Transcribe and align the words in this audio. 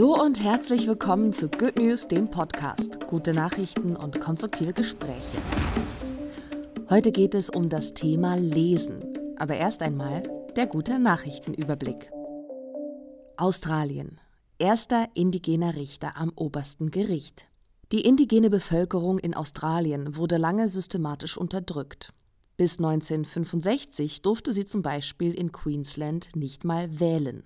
Hallo 0.00 0.14
und 0.14 0.42
herzlich 0.42 0.86
willkommen 0.86 1.34
zu 1.34 1.50
Good 1.50 1.76
News, 1.76 2.08
dem 2.08 2.30
Podcast. 2.30 3.06
Gute 3.06 3.34
Nachrichten 3.34 3.96
und 3.96 4.18
konstruktive 4.18 4.72
Gespräche. 4.72 5.36
Heute 6.88 7.12
geht 7.12 7.34
es 7.34 7.50
um 7.50 7.68
das 7.68 7.92
Thema 7.92 8.34
Lesen. 8.36 9.04
Aber 9.36 9.58
erst 9.58 9.82
einmal 9.82 10.22
der 10.56 10.66
gute 10.68 10.98
Nachrichtenüberblick. 10.98 12.10
Australien. 13.36 14.18
Erster 14.58 15.06
indigener 15.12 15.76
Richter 15.76 16.16
am 16.16 16.32
obersten 16.34 16.90
Gericht. 16.90 17.48
Die 17.92 18.00
indigene 18.00 18.48
Bevölkerung 18.48 19.18
in 19.18 19.34
Australien 19.34 20.16
wurde 20.16 20.38
lange 20.38 20.70
systematisch 20.70 21.36
unterdrückt. 21.36 22.14
Bis 22.56 22.78
1965 22.78 24.22
durfte 24.22 24.54
sie 24.54 24.64
zum 24.64 24.80
Beispiel 24.80 25.34
in 25.34 25.52
Queensland 25.52 26.34
nicht 26.34 26.64
mal 26.64 27.00
wählen. 27.00 27.42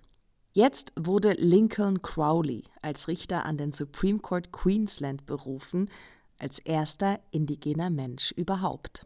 Jetzt 0.57 0.93
wurde 0.97 1.33
Lincoln 1.33 2.01
Crowley 2.01 2.63
als 2.81 3.09
Richter 3.09 3.45
an 3.45 3.57
den 3.57 3.73
Supreme 3.73 4.21
Court 4.21 4.53
Queensland 4.53 5.27
berufen, 5.27 5.91
als 6.39 6.61
erster 6.61 7.19
indigener 7.33 7.91
Mensch 7.91 8.31
überhaupt. 8.31 9.05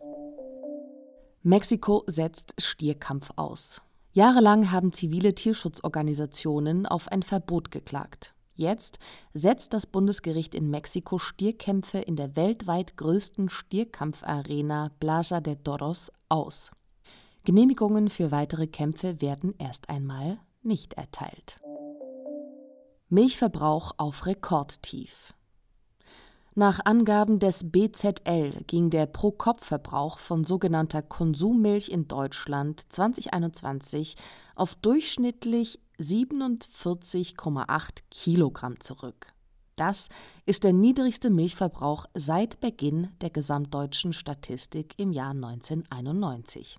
Mexiko 1.42 2.04
setzt 2.06 2.52
Stierkampf 2.58 3.30
aus. 3.36 3.80
Jahrelang 4.12 4.70
haben 4.72 4.92
zivile 4.92 5.34
Tierschutzorganisationen 5.34 6.84
auf 6.84 7.08
ein 7.08 7.22
Verbot 7.22 7.70
geklagt. 7.70 8.34
Jetzt 8.54 8.98
setzt 9.32 9.72
das 9.72 9.86
Bundesgericht 9.86 10.54
in 10.54 10.68
Mexiko 10.68 11.18
Stierkämpfe 11.18 11.96
in 11.96 12.16
der 12.16 12.36
weltweit 12.36 12.98
größten 12.98 13.48
Stierkampfarena 13.48 14.90
Plaza 15.00 15.40
de 15.40 15.56
Toros 15.56 16.12
aus. 16.28 16.72
Genehmigungen 17.44 18.10
für 18.10 18.32
weitere 18.32 18.66
Kämpfe 18.66 19.22
werden 19.22 19.54
erst 19.56 19.88
einmal 19.88 20.38
nicht 20.62 20.94
erteilt. 20.94 21.60
Milchverbrauch 23.08 23.92
auf 23.96 24.26
Rekordtief. 24.26 25.32
Nach 26.54 26.80
Angaben 26.84 27.38
des 27.38 27.70
BZL 27.70 28.64
ging 28.66 28.90
der 28.90 29.06
Pro-Kopf-Verbrauch 29.06 30.18
von 30.18 30.44
sogenannter 30.44 31.02
Konsummilch 31.02 31.88
in 31.88 32.08
Deutschland 32.08 32.92
2021 32.92 34.16
auf 34.56 34.74
durchschnittlich 34.74 35.78
47,8 36.00 38.02
Kilogramm 38.10 38.80
zurück. 38.80 39.28
Das 39.76 40.08
ist 40.46 40.64
der 40.64 40.72
niedrigste 40.72 41.30
Milchverbrauch 41.30 42.06
seit 42.14 42.58
Beginn 42.58 43.08
der 43.20 43.30
gesamtdeutschen 43.30 44.12
Statistik 44.12 44.98
im 44.98 45.12
Jahr 45.12 45.30
1991. 45.30 46.78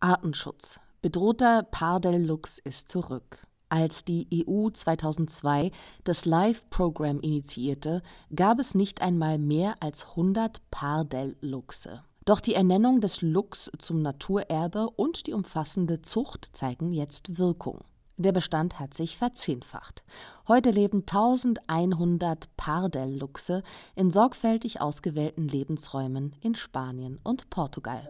Artenschutz 0.00 0.80
Bedrohter 1.00 1.62
Pardel-Luchs 1.62 2.58
ist 2.58 2.88
zurück. 2.88 3.46
Als 3.68 4.04
die 4.04 4.26
EU 4.48 4.68
2002 4.68 5.70
das 6.02 6.24
LIFE-Programm 6.24 7.20
initiierte, 7.20 8.02
gab 8.34 8.58
es 8.58 8.74
nicht 8.74 9.00
einmal 9.00 9.38
mehr 9.38 9.76
als 9.78 10.06
100 10.08 10.60
Pardel-Luchse. 10.72 12.02
Doch 12.24 12.40
die 12.40 12.54
Ernennung 12.54 13.00
des 13.00 13.22
Luchs 13.22 13.70
zum 13.78 14.02
Naturerbe 14.02 14.90
und 14.96 15.28
die 15.28 15.34
umfassende 15.34 16.02
Zucht 16.02 16.50
zeigen 16.52 16.92
jetzt 16.92 17.38
Wirkung. 17.38 17.84
Der 18.16 18.32
Bestand 18.32 18.80
hat 18.80 18.92
sich 18.92 19.16
verzehnfacht. 19.16 20.02
Heute 20.48 20.70
leben 20.70 21.02
1100 21.02 22.56
Pardel-Luchse 22.56 23.62
in 23.94 24.10
sorgfältig 24.10 24.80
ausgewählten 24.80 25.46
Lebensräumen 25.46 26.34
in 26.40 26.56
Spanien 26.56 27.20
und 27.22 27.50
Portugal. 27.50 28.08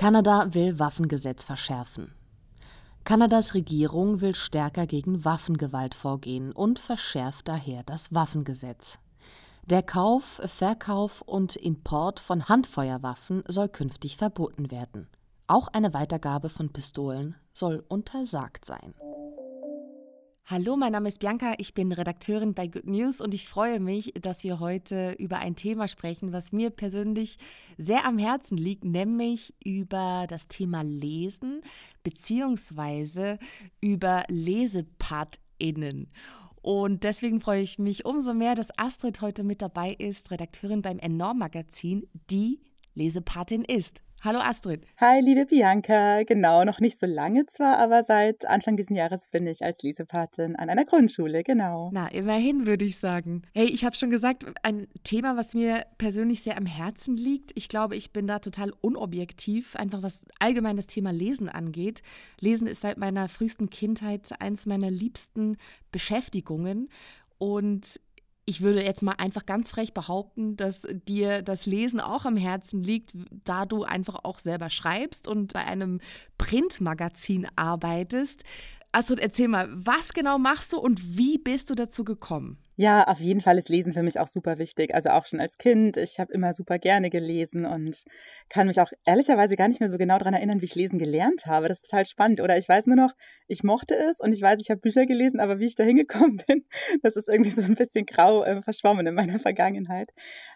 Kanada 0.00 0.54
will 0.54 0.78
Waffengesetz 0.78 1.44
verschärfen. 1.44 2.14
Kanadas 3.04 3.52
Regierung 3.52 4.22
will 4.22 4.34
stärker 4.34 4.86
gegen 4.86 5.26
Waffengewalt 5.26 5.94
vorgehen 5.94 6.52
und 6.52 6.78
verschärft 6.78 7.48
daher 7.48 7.82
das 7.82 8.14
Waffengesetz. 8.14 8.98
Der 9.66 9.82
Kauf, 9.82 10.40
Verkauf 10.46 11.20
und 11.20 11.54
Import 11.54 12.18
von 12.18 12.48
Handfeuerwaffen 12.48 13.44
soll 13.46 13.68
künftig 13.68 14.16
verboten 14.16 14.70
werden. 14.70 15.06
Auch 15.46 15.68
eine 15.68 15.92
Weitergabe 15.92 16.48
von 16.48 16.72
Pistolen 16.72 17.36
soll 17.52 17.84
untersagt 17.86 18.64
sein. 18.64 18.94
Hallo, 20.50 20.76
mein 20.76 20.90
Name 20.90 21.06
ist 21.06 21.20
Bianca, 21.20 21.54
ich 21.58 21.74
bin 21.74 21.92
Redakteurin 21.92 22.54
bei 22.54 22.66
Good 22.66 22.88
News 22.88 23.20
und 23.20 23.34
ich 23.34 23.46
freue 23.46 23.78
mich, 23.78 24.14
dass 24.20 24.42
wir 24.42 24.58
heute 24.58 25.12
über 25.12 25.38
ein 25.38 25.54
Thema 25.54 25.86
sprechen, 25.86 26.32
was 26.32 26.50
mir 26.50 26.70
persönlich 26.70 27.36
sehr 27.78 28.04
am 28.04 28.18
Herzen 28.18 28.56
liegt, 28.56 28.82
nämlich 28.82 29.54
über 29.64 30.26
das 30.28 30.48
Thema 30.48 30.82
Lesen 30.82 31.60
beziehungsweise 32.02 33.38
über 33.80 34.24
LesepartInnen. 34.26 36.08
Und 36.62 37.04
deswegen 37.04 37.40
freue 37.40 37.62
ich 37.62 37.78
mich 37.78 38.04
umso 38.04 38.34
mehr, 38.34 38.56
dass 38.56 38.76
Astrid 38.76 39.20
heute 39.20 39.44
mit 39.44 39.62
dabei 39.62 39.92
ist, 39.92 40.32
Redakteurin 40.32 40.82
beim 40.82 40.98
Enorm 40.98 41.38
Magazin, 41.38 42.08
die 42.28 42.60
Lesepatin 42.96 43.62
ist. 43.62 44.02
Hallo 44.22 44.38
Astrid. 44.40 44.82
Hi, 44.98 45.22
liebe 45.22 45.46
Bianca. 45.46 46.24
Genau, 46.24 46.62
noch 46.64 46.78
nicht 46.78 47.00
so 47.00 47.06
lange 47.06 47.46
zwar, 47.46 47.78
aber 47.78 48.04
seit 48.04 48.44
Anfang 48.44 48.76
dieses 48.76 48.94
Jahres 48.94 49.26
bin 49.28 49.46
ich 49.46 49.64
als 49.64 49.82
Lesepatin 49.82 50.56
an 50.56 50.68
einer 50.68 50.84
Grundschule, 50.84 51.42
genau. 51.42 51.88
Na, 51.90 52.06
immerhin 52.08 52.66
würde 52.66 52.84
ich 52.84 52.98
sagen. 52.98 53.44
Hey, 53.54 53.64
ich 53.64 53.82
habe 53.82 53.96
schon 53.96 54.10
gesagt, 54.10 54.44
ein 54.62 54.88
Thema, 55.04 55.38
was 55.38 55.54
mir 55.54 55.86
persönlich 55.96 56.42
sehr 56.42 56.58
am 56.58 56.66
Herzen 56.66 57.16
liegt. 57.16 57.52
Ich 57.54 57.70
glaube, 57.70 57.96
ich 57.96 58.12
bin 58.12 58.26
da 58.26 58.40
total 58.40 58.74
unobjektiv, 58.82 59.74
einfach 59.76 60.02
was 60.02 60.26
allgemein 60.38 60.76
das 60.76 60.86
Thema 60.86 61.12
Lesen 61.14 61.48
angeht. 61.48 62.02
Lesen 62.40 62.66
ist 62.66 62.82
seit 62.82 62.98
meiner 62.98 63.26
frühesten 63.26 63.70
Kindheit 63.70 64.38
eins 64.38 64.66
meiner 64.66 64.90
liebsten 64.90 65.56
Beschäftigungen. 65.92 66.90
Und 67.38 67.98
ich 68.50 68.62
würde 68.62 68.84
jetzt 68.84 69.00
mal 69.00 69.14
einfach 69.16 69.46
ganz 69.46 69.70
frech 69.70 69.94
behaupten, 69.94 70.56
dass 70.56 70.84
dir 71.06 71.40
das 71.40 71.66
Lesen 71.66 72.00
auch 72.00 72.24
am 72.24 72.36
Herzen 72.36 72.82
liegt, 72.82 73.12
da 73.44 73.64
du 73.64 73.84
einfach 73.84 74.24
auch 74.24 74.40
selber 74.40 74.70
schreibst 74.70 75.28
und 75.28 75.52
bei 75.52 75.64
einem 75.64 76.00
Printmagazin 76.36 77.46
arbeitest. 77.54 78.42
Astrid, 78.90 79.20
erzähl 79.20 79.46
mal, 79.46 79.68
was 79.70 80.12
genau 80.12 80.36
machst 80.38 80.72
du 80.72 80.80
und 80.80 81.16
wie 81.16 81.38
bist 81.38 81.70
du 81.70 81.76
dazu 81.76 82.02
gekommen? 82.02 82.58
Ja, 82.80 83.04
auf 83.04 83.20
jeden 83.20 83.42
Fall 83.42 83.58
ist 83.58 83.68
Lesen 83.68 83.92
für 83.92 84.02
mich 84.02 84.18
auch 84.18 84.26
super 84.26 84.58
wichtig. 84.58 84.94
Also 84.94 85.10
auch 85.10 85.26
schon 85.26 85.38
als 85.38 85.58
Kind. 85.58 85.98
Ich 85.98 86.18
habe 86.18 86.32
immer 86.32 86.54
super 86.54 86.78
gerne 86.78 87.10
gelesen 87.10 87.66
und 87.66 88.04
kann 88.48 88.68
mich 88.68 88.80
auch 88.80 88.90
ehrlicherweise 89.04 89.54
gar 89.54 89.68
nicht 89.68 89.80
mehr 89.80 89.90
so 89.90 89.98
genau 89.98 90.16
daran 90.16 90.32
erinnern, 90.32 90.62
wie 90.62 90.64
ich 90.64 90.74
Lesen 90.74 90.98
gelernt 90.98 91.44
habe. 91.44 91.68
Das 91.68 91.82
ist 91.82 91.90
total 91.90 92.06
spannend. 92.06 92.40
Oder 92.40 92.56
ich 92.56 92.66
weiß 92.66 92.86
nur 92.86 92.96
noch, 92.96 93.12
ich 93.48 93.62
mochte 93.64 93.94
es 93.94 94.18
und 94.20 94.32
ich 94.32 94.40
weiß, 94.40 94.62
ich 94.62 94.70
habe 94.70 94.80
Bücher 94.80 95.04
gelesen, 95.04 95.40
aber 95.40 95.58
wie 95.58 95.66
ich 95.66 95.74
da 95.74 95.84
hingekommen 95.84 96.38
bin, 96.48 96.64
das 97.02 97.16
ist 97.16 97.28
irgendwie 97.28 97.50
so 97.50 97.60
ein 97.60 97.74
bisschen 97.74 98.06
grau 98.06 98.44
äh, 98.44 98.62
verschwommen 98.62 99.06
in 99.06 99.14
meiner 99.14 99.38
Vergangenheit. 99.38 100.12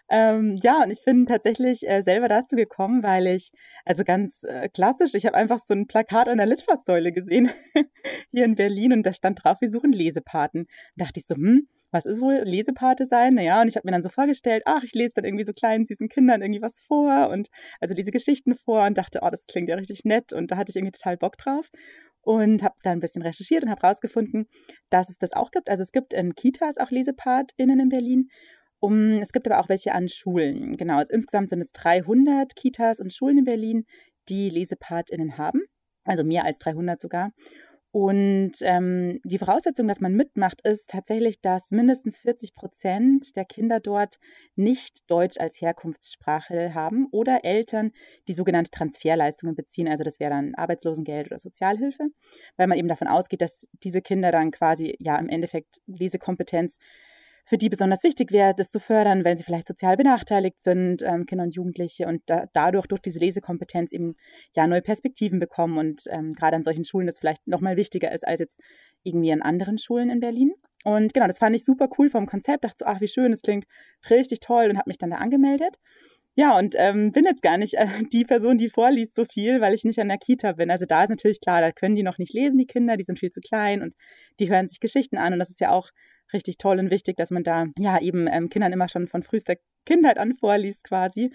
Ähm, 0.09 0.57
ja, 0.63 0.81
und 0.81 0.89
ich 0.89 1.03
bin 1.05 1.27
tatsächlich 1.27 1.87
äh, 1.87 2.01
selber 2.01 2.27
dazu 2.27 2.55
gekommen, 2.55 3.03
weil 3.03 3.27
ich, 3.27 3.51
also 3.85 4.03
ganz 4.03 4.41
äh, 4.45 4.67
klassisch, 4.69 5.13
ich 5.13 5.27
habe 5.27 5.37
einfach 5.37 5.59
so 5.59 5.75
ein 5.75 5.85
Plakat 5.85 6.27
an 6.27 6.39
der 6.39 6.47
Litfaßsäule 6.47 7.11
gesehen 7.11 7.51
hier 8.31 8.45
in 8.45 8.55
Berlin 8.55 8.93
und 8.93 9.03
da 9.03 9.13
stand 9.13 9.43
drauf, 9.43 9.57
wir 9.61 9.69
suchen 9.69 9.91
Lesepaten. 9.91 10.65
Da 10.95 11.05
dachte 11.05 11.19
ich 11.19 11.27
so, 11.27 11.35
hm, 11.35 11.67
was 11.95 12.05
ist 12.05 12.21
wohl 12.21 12.41
Lesepate 12.43 13.05
sein? 13.05 13.35
Naja, 13.35 13.61
und 13.61 13.69
ich 13.69 13.77
habe 13.77 13.87
mir 13.87 13.93
dann 13.93 14.03
so 14.03 14.09
vorgestellt, 14.09 14.63
ach, 14.65 14.83
ich 14.83 14.93
lese 14.93 15.13
dann 15.15 15.25
irgendwie 15.25 15.45
so 15.45 15.53
kleinen, 15.53 15.85
süßen 15.85 16.09
Kindern 16.09 16.41
irgendwie 16.41 16.61
was 16.61 16.79
vor 16.79 17.29
und 17.29 17.47
also 17.79 17.93
diese 17.93 18.11
Geschichten 18.11 18.53
vor 18.53 18.85
und 18.85 18.97
dachte, 18.97 19.19
oh, 19.21 19.29
das 19.29 19.45
klingt 19.47 19.69
ja 19.69 19.75
richtig 19.75 20.03
nett 20.03 20.33
und 20.33 20.51
da 20.51 20.57
hatte 20.57 20.71
ich 20.71 20.75
irgendwie 20.75 20.91
total 20.91 21.17
Bock 21.17 21.37
drauf 21.37 21.69
und 22.21 22.63
habe 22.63 22.75
dann 22.83 22.97
ein 22.97 22.99
bisschen 22.99 23.21
recherchiert 23.21 23.63
und 23.63 23.69
habe 23.69 23.81
rausgefunden, 23.81 24.47
dass 24.89 25.09
es 25.09 25.17
das 25.17 25.31
auch 25.31 25.51
gibt. 25.51 25.69
Also 25.69 25.83
es 25.83 25.91
gibt 25.91 26.13
in 26.13 26.35
Kitas 26.35 26.77
auch 26.77 26.91
LesepartInnen 26.91 27.79
in 27.79 27.89
Berlin. 27.89 28.27
Um, 28.79 29.19
es 29.21 29.31
gibt 29.31 29.49
aber 29.49 29.59
auch 29.59 29.69
welche 29.69 29.93
an 29.93 30.09
Schulen. 30.09 30.75
Genau, 30.75 30.97
also 30.97 31.13
insgesamt 31.13 31.49
sind 31.49 31.61
es 31.61 31.71
300 31.71 32.55
Kitas 32.55 32.99
und 32.99 33.13
Schulen 33.13 33.39
in 33.39 33.45
Berlin, 33.45 33.85
die 34.27 34.49
LesepartInnen 34.49 35.37
haben. 35.37 35.61
Also 36.03 36.23
mehr 36.23 36.43
als 36.43 36.59
300 36.59 36.99
sogar. 36.99 37.31
Und 37.95 38.55
ähm, 38.59 39.21
die 39.23 39.37
Voraussetzung, 39.37 39.87
dass 39.87 40.01
man 40.01 40.11
mitmacht, 40.11 40.59
ist 40.67 40.89
tatsächlich, 40.89 41.39
dass 41.39 41.71
mindestens 41.71 42.17
40 42.17 42.53
Prozent 42.53 43.37
der 43.37 43.45
Kinder 43.45 43.79
dort 43.79 44.19
nicht 44.57 45.09
Deutsch 45.09 45.39
als 45.39 45.61
Herkunftssprache 45.61 46.73
haben 46.73 47.07
oder 47.11 47.45
Eltern, 47.45 47.93
die 48.27 48.33
sogenannte 48.33 48.69
Transferleistungen 48.69 49.55
beziehen. 49.55 49.87
Also 49.87 50.03
das 50.03 50.19
wäre 50.19 50.31
dann 50.31 50.55
Arbeitslosengeld 50.55 51.27
oder 51.27 51.39
Sozialhilfe, 51.39 52.09
weil 52.57 52.67
man 52.67 52.77
eben 52.77 52.89
davon 52.89 53.07
ausgeht, 53.07 53.39
dass 53.39 53.65
diese 53.81 54.01
Kinder 54.01 54.33
dann 54.33 54.51
quasi 54.51 54.97
ja 54.99 55.15
im 55.15 55.29
Endeffekt 55.29 55.79
Lesekompetenz 55.85 56.79
für 57.45 57.57
die 57.57 57.69
besonders 57.69 58.03
wichtig 58.03 58.31
wäre, 58.31 58.53
das 58.55 58.71
zu 58.71 58.79
fördern, 58.79 59.23
wenn 59.23 59.37
sie 59.37 59.43
vielleicht 59.43 59.67
sozial 59.67 59.97
benachteiligt 59.97 60.59
sind, 60.59 61.03
ähm, 61.03 61.25
Kinder 61.25 61.43
und 61.43 61.55
Jugendliche 61.55 62.07
und 62.07 62.21
da, 62.25 62.45
dadurch 62.53 62.87
durch 62.87 63.01
diese 63.01 63.19
Lesekompetenz 63.19 63.93
eben 63.93 64.15
ja 64.55 64.67
neue 64.67 64.81
Perspektiven 64.81 65.39
bekommen 65.39 65.77
und 65.77 66.03
ähm, 66.09 66.31
gerade 66.31 66.55
an 66.55 66.63
solchen 66.63 66.85
Schulen 66.85 67.05
das 67.05 67.19
vielleicht 67.19 67.47
nochmal 67.47 67.77
wichtiger 67.77 68.11
ist 68.11 68.27
als 68.27 68.39
jetzt 68.39 68.59
irgendwie 69.03 69.31
an 69.31 69.43
anderen 69.43 69.77
Schulen 69.77 70.09
in 70.09 70.19
Berlin. 70.19 70.53
Und 70.83 71.13
genau, 71.13 71.27
das 71.27 71.39
fand 71.39 71.55
ich 71.55 71.63
super 71.63 71.87
cool 71.97 72.09
vom 72.09 72.25
Konzept, 72.25 72.63
dachte 72.63 72.77
so, 72.79 72.85
ach 72.85 73.01
wie 73.01 73.07
schön, 73.07 73.31
das 73.31 73.41
klingt 73.41 73.65
richtig 74.09 74.39
toll 74.39 74.69
und 74.69 74.77
habe 74.77 74.89
mich 74.89 74.97
dann 74.97 75.11
da 75.11 75.17
angemeldet. 75.17 75.77
Ja, 76.37 76.57
und 76.57 76.75
ähm, 76.77 77.11
bin 77.13 77.23
jetzt 77.23 77.41
gar 77.41 77.57
nicht 77.57 77.75
äh, 77.75 77.87
die 78.11 78.25
Person, 78.25 78.57
die 78.57 78.69
vorliest 78.69 79.15
so 79.15 79.23
viel, 79.23 79.61
weil 79.61 79.73
ich 79.73 79.85
nicht 79.85 79.99
an 79.99 80.09
der 80.09 80.17
Kita 80.17 80.53
bin. 80.53 80.69
Also 80.69 80.85
da 80.85 81.03
ist 81.03 81.09
natürlich 81.09 81.39
klar, 81.39 81.61
da 81.61 81.71
können 81.71 81.95
die 81.95 82.03
noch 82.03 82.17
nicht 82.17 82.33
lesen, 82.33 82.57
die 82.57 82.65
Kinder, 82.65 82.97
die 82.97 83.03
sind 83.03 83.19
viel 83.19 83.31
zu 83.31 83.39
klein 83.39 83.81
und 83.81 83.95
die 84.39 84.49
hören 84.49 84.67
sich 84.67 84.81
Geschichten 84.81 85.17
an. 85.17 85.31
Und 85.33 85.39
das 85.39 85.49
ist 85.49 85.61
ja 85.61 85.71
auch 85.71 85.91
richtig 86.33 86.57
toll 86.57 86.79
und 86.79 86.91
wichtig, 86.91 87.17
dass 87.17 87.31
man 87.31 87.43
da 87.43 87.65
ja 87.77 87.99
eben 87.99 88.27
ähm, 88.27 88.49
Kindern 88.49 88.73
immer 88.73 88.89
schon 88.89 89.07
von 89.07 89.23
frühester 89.23 89.55
Kindheit 89.85 90.17
an 90.17 90.33
vorliest 90.33 90.83
quasi. 90.83 91.31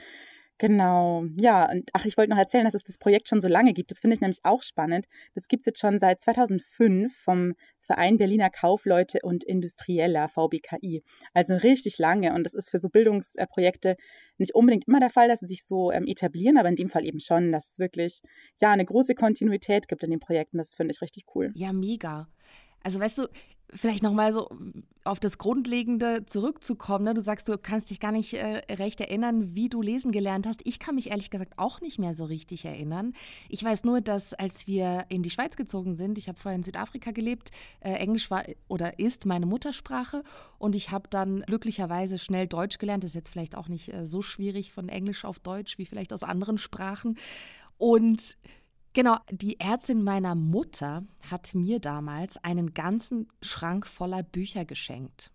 Genau, 0.61 1.25
ja, 1.39 1.71
und 1.71 1.89
ach, 1.95 2.05
ich 2.05 2.19
wollte 2.19 2.29
noch 2.29 2.39
erzählen, 2.39 2.67
dass 2.67 2.75
es 2.75 2.83
das 2.83 2.99
Projekt 2.99 3.29
schon 3.29 3.41
so 3.41 3.49
lange 3.49 3.73
gibt. 3.73 3.91
Das 3.91 4.01
finde 4.01 4.17
ich 4.17 4.21
nämlich 4.21 4.41
auch 4.43 4.63
spannend. 4.63 5.07
Das 5.35 5.49
gibt 5.49 5.63
es 5.63 5.67
jetzt 5.67 5.81
schon 5.81 5.99
seit 5.99 6.21
2005 6.21 7.17
vom 7.17 7.55
Verein 7.81 8.19
Berliner 8.19 8.51
Kaufleute 8.51 9.21
und 9.23 9.43
Industrieller, 9.43 10.29
VBKI. 10.29 11.03
Also 11.33 11.55
richtig 11.55 11.97
lange. 11.97 12.35
Und 12.35 12.45
das 12.45 12.53
ist 12.53 12.69
für 12.69 12.79
so 12.79 12.91
Bildungsprojekte 12.91 13.97
nicht 14.37 14.55
unbedingt 14.55 14.87
immer 14.87 15.01
der 15.01 15.09
Fall, 15.09 15.29
dass 15.29 15.41
sie 15.41 15.47
sich 15.47 15.65
so 15.65 15.93
ähm, 15.93 16.07
etablieren, 16.07 16.59
aber 16.59 16.69
in 16.69 16.77
dem 16.77 16.91
Fall 16.91 17.07
eben 17.07 17.21
schon, 17.21 17.53
dass 17.53 17.71
es 17.71 17.79
wirklich 17.79 18.21
ja 18.61 18.71
eine 18.71 18.85
große 18.85 19.15
Kontinuität 19.15 19.89
gibt 19.89 20.05
in 20.05 20.11
den 20.11 20.21
Projekten. 20.21 20.59
Das 20.59 20.75
finde 20.75 20.93
ich 20.93 21.01
richtig 21.01 21.25
cool. 21.35 21.53
Ja, 21.55 21.73
mega. 21.73 22.29
Also 22.83 23.01
weißt 23.01 23.17
du, 23.17 23.29
vielleicht 23.75 24.03
nochmal 24.03 24.33
so 24.33 24.49
auf 25.05 25.19
das 25.19 25.39
Grundlegende 25.39 26.27
zurückzukommen. 26.27 27.05
Ne? 27.05 27.15
Du 27.15 27.21
sagst, 27.21 27.49
du 27.49 27.57
kannst 27.57 27.91
dich 27.91 28.01
gar 28.01 28.13
nicht 28.13 28.35
äh, 28.35 28.61
recht 28.71 29.01
erinnern, 29.01 29.55
wie 29.55 29.69
du 29.69 29.81
lesen 29.81 30.13
gelernt 30.13 30.47
hast. 30.47 30.61
Ich 30.65 30.79
kann 30.79 30.95
mich 30.95 31.11
ehrlich 31.11 31.31
gesagt 31.31 31.55
auch 31.57 31.81
nicht 31.81 31.99
mehr 31.99 32.15
so 32.15 32.25
richtig 32.25 32.65
erinnern. 32.65 33.15
Ich 33.49 33.65
weiß 33.65 33.85
nur, 33.85 34.01
dass 34.01 34.35
als 34.35 34.67
wir 34.67 35.07
in 35.09 35.23
die 35.23 35.31
Schweiz 35.31 35.57
gezogen 35.57 35.97
sind, 35.97 36.19
ich 36.19 36.29
habe 36.29 36.39
vorher 36.39 36.57
in 36.57 36.63
Südafrika 36.63 37.13
gelebt, 37.13 37.51
äh, 37.81 37.93
Englisch 37.93 38.31
war 38.31 38.45
oder 38.69 38.99
ist 38.99 39.25
meine 39.25 39.47
Muttersprache 39.47 40.23
und 40.59 40.75
ich 40.77 40.91
habe 40.91 41.09
dann 41.09 41.41
glücklicherweise 41.43 42.19
schnell 42.19 42.47
Deutsch 42.47 42.79
gelernt. 42.79 43.05
Das 43.05 43.13
ist 43.13 43.15
jetzt 43.15 43.31
vielleicht 43.31 43.57
auch 43.57 43.69
nicht 43.69 43.93
äh, 43.93 44.07
so 44.07 44.21
schwierig 44.21 44.73
von 44.73 44.89
Englisch 44.89 45.25
auf 45.25 45.39
Deutsch 45.39 45.79
wie 45.79 45.87
vielleicht 45.87 46.13
aus 46.13 46.23
anderen 46.23 46.59
Sprachen. 46.59 47.17
Und 47.79 48.37
Genau, 48.93 49.17
die 49.31 49.61
Ärztin 49.61 50.03
meiner 50.03 50.35
Mutter 50.35 51.05
hat 51.31 51.55
mir 51.55 51.79
damals 51.79 52.43
einen 52.43 52.75
ganzen 52.75 53.29
Schrank 53.41 53.87
voller 53.87 54.25
Bücher 54.25 54.65
geschenkt. 54.65 55.31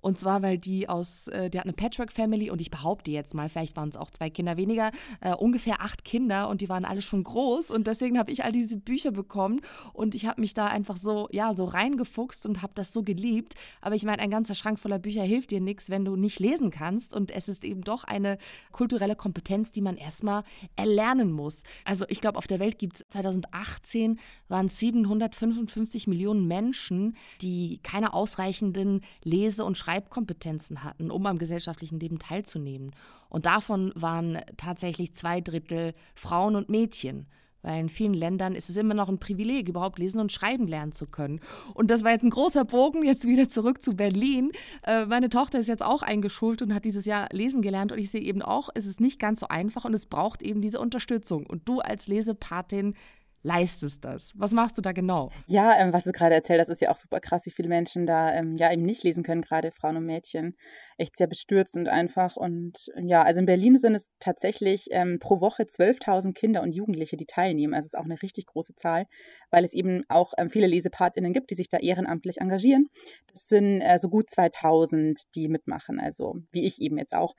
Und 0.00 0.18
zwar, 0.18 0.42
weil 0.42 0.58
die 0.58 0.88
aus, 0.88 1.28
äh, 1.28 1.50
die 1.50 1.58
hat 1.58 1.66
eine 1.66 1.72
Patchwork-Family 1.72 2.50
und 2.50 2.60
ich 2.60 2.70
behaupte 2.70 3.10
jetzt 3.10 3.34
mal, 3.34 3.48
vielleicht 3.48 3.76
waren 3.76 3.88
es 3.88 3.96
auch 3.96 4.10
zwei 4.10 4.30
Kinder 4.30 4.56
weniger, 4.56 4.90
äh, 5.20 5.34
ungefähr 5.34 5.80
acht 5.80 6.04
Kinder 6.04 6.48
und 6.48 6.60
die 6.60 6.68
waren 6.68 6.84
alle 6.84 7.02
schon 7.02 7.24
groß 7.24 7.70
und 7.70 7.86
deswegen 7.86 8.18
habe 8.18 8.30
ich 8.30 8.44
all 8.44 8.52
diese 8.52 8.76
Bücher 8.76 9.10
bekommen 9.12 9.60
und 9.92 10.14
ich 10.14 10.26
habe 10.26 10.40
mich 10.40 10.54
da 10.54 10.66
einfach 10.66 10.96
so, 10.96 11.28
ja, 11.32 11.54
so 11.54 11.64
reingefuchst 11.64 12.46
und 12.46 12.62
habe 12.62 12.72
das 12.74 12.92
so 12.92 13.02
geliebt. 13.02 13.54
Aber 13.80 13.94
ich 13.94 14.04
meine, 14.04 14.22
ein 14.22 14.30
ganzer 14.30 14.54
Schrank 14.54 14.78
voller 14.78 14.98
Bücher 14.98 15.22
hilft 15.22 15.50
dir 15.50 15.60
nichts, 15.60 15.90
wenn 15.90 16.04
du 16.04 16.16
nicht 16.16 16.38
lesen 16.40 16.70
kannst 16.70 17.14
und 17.14 17.30
es 17.30 17.48
ist 17.48 17.64
eben 17.64 17.82
doch 17.82 18.04
eine 18.04 18.38
kulturelle 18.72 19.16
Kompetenz, 19.16 19.72
die 19.72 19.82
man 19.82 19.96
erstmal 19.96 20.44
erlernen 20.76 21.32
muss. 21.32 21.62
Also 21.84 22.04
ich 22.08 22.20
glaube, 22.20 22.38
auf 22.38 22.46
der 22.46 22.58
Welt 22.60 22.78
gibt 22.78 22.96
es 22.96 23.04
2018 23.08 24.18
waren 24.48 24.68
755 24.68 26.06
Millionen 26.06 26.46
Menschen, 26.46 27.16
die 27.42 27.80
keine 27.82 28.14
ausreichenden 28.14 29.02
Lese- 29.22 29.64
und 29.64 29.76
Schreibkompetenzen 29.76 29.89
Schreibkompetenzen 29.90 30.84
hatten, 30.84 31.10
um 31.10 31.26
am 31.26 31.38
gesellschaftlichen 31.38 31.98
Leben 31.98 32.18
teilzunehmen. 32.18 32.92
Und 33.28 33.46
davon 33.46 33.92
waren 33.94 34.38
tatsächlich 34.56 35.14
zwei 35.14 35.40
Drittel 35.40 35.94
Frauen 36.14 36.56
und 36.56 36.68
Mädchen. 36.68 37.26
Weil 37.62 37.80
in 37.80 37.88
vielen 37.90 38.14
Ländern 38.14 38.54
ist 38.54 38.70
es 38.70 38.78
immer 38.78 38.94
noch 38.94 39.10
ein 39.10 39.18
Privileg, 39.18 39.68
überhaupt 39.68 39.98
lesen 39.98 40.18
und 40.18 40.32
schreiben 40.32 40.66
lernen 40.66 40.92
zu 40.92 41.06
können. 41.06 41.40
Und 41.74 41.90
das 41.90 42.02
war 42.04 42.12
jetzt 42.12 42.22
ein 42.22 42.30
großer 42.30 42.64
Bogen, 42.64 43.04
jetzt 43.04 43.26
wieder 43.26 43.48
zurück 43.48 43.82
zu 43.82 43.94
Berlin. 43.94 44.52
Äh, 44.86 45.04
meine 45.06 45.28
Tochter 45.28 45.58
ist 45.58 45.68
jetzt 45.68 45.82
auch 45.82 46.02
eingeschult 46.02 46.62
und 46.62 46.72
hat 46.72 46.86
dieses 46.86 47.04
Jahr 47.04 47.28
lesen 47.32 47.60
gelernt. 47.60 47.92
Und 47.92 47.98
ich 47.98 48.10
sehe 48.10 48.22
eben 48.22 48.40
auch, 48.40 48.70
es 48.74 48.86
ist 48.86 49.00
nicht 49.00 49.18
ganz 49.18 49.40
so 49.40 49.48
einfach 49.48 49.84
und 49.84 49.92
es 49.92 50.06
braucht 50.06 50.40
eben 50.40 50.62
diese 50.62 50.80
Unterstützung. 50.80 51.44
Und 51.44 51.68
du 51.68 51.80
als 51.80 52.08
Lesepatin 52.08 52.94
leistest 53.42 54.04
das? 54.04 54.32
Was 54.36 54.52
machst 54.52 54.76
du 54.78 54.82
da 54.82 54.92
genau? 54.92 55.30
Ja, 55.46 55.78
ähm, 55.78 55.92
was 55.92 56.04
du 56.04 56.12
gerade 56.12 56.34
erzählt, 56.34 56.60
das 56.60 56.68
ist 56.68 56.80
ja 56.80 56.90
auch 56.90 56.96
super 56.96 57.20
krass, 57.20 57.46
wie 57.46 57.50
viele 57.50 57.68
Menschen 57.68 58.06
da 58.06 58.32
ähm, 58.32 58.56
ja 58.56 58.72
eben 58.72 58.82
nicht 58.82 59.02
lesen 59.02 59.22
können, 59.22 59.42
gerade 59.42 59.70
Frauen 59.72 59.96
und 59.96 60.06
Mädchen. 60.06 60.56
Echt 61.00 61.16
sehr 61.16 61.28
bestürzend 61.28 61.88
einfach. 61.88 62.36
Und 62.36 62.92
ja, 62.94 63.22
also 63.22 63.40
in 63.40 63.46
Berlin 63.46 63.78
sind 63.78 63.94
es 63.94 64.10
tatsächlich 64.18 64.88
ähm, 64.90 65.18
pro 65.18 65.40
Woche 65.40 65.62
12.000 65.62 66.34
Kinder 66.34 66.60
und 66.60 66.74
Jugendliche, 66.74 67.16
die 67.16 67.24
teilnehmen. 67.24 67.72
Also 67.72 67.86
es 67.86 67.94
ist 67.94 67.98
auch 67.98 68.04
eine 68.04 68.20
richtig 68.20 68.44
große 68.44 68.74
Zahl, 68.74 69.06
weil 69.50 69.64
es 69.64 69.72
eben 69.72 70.02
auch 70.08 70.34
ähm, 70.36 70.50
viele 70.50 70.66
LesepartInnen 70.66 71.32
gibt, 71.32 71.50
die 71.50 71.54
sich 71.54 71.70
da 71.70 71.78
ehrenamtlich 71.78 72.42
engagieren. 72.42 72.90
Das 73.28 73.48
sind 73.48 73.80
äh, 73.80 73.98
so 73.98 74.10
gut 74.10 74.28
2.000, 74.28 75.22
die 75.34 75.48
mitmachen, 75.48 75.98
also 75.98 76.36
wie 76.52 76.66
ich 76.66 76.82
eben 76.82 76.98
jetzt 76.98 77.14
auch. 77.14 77.34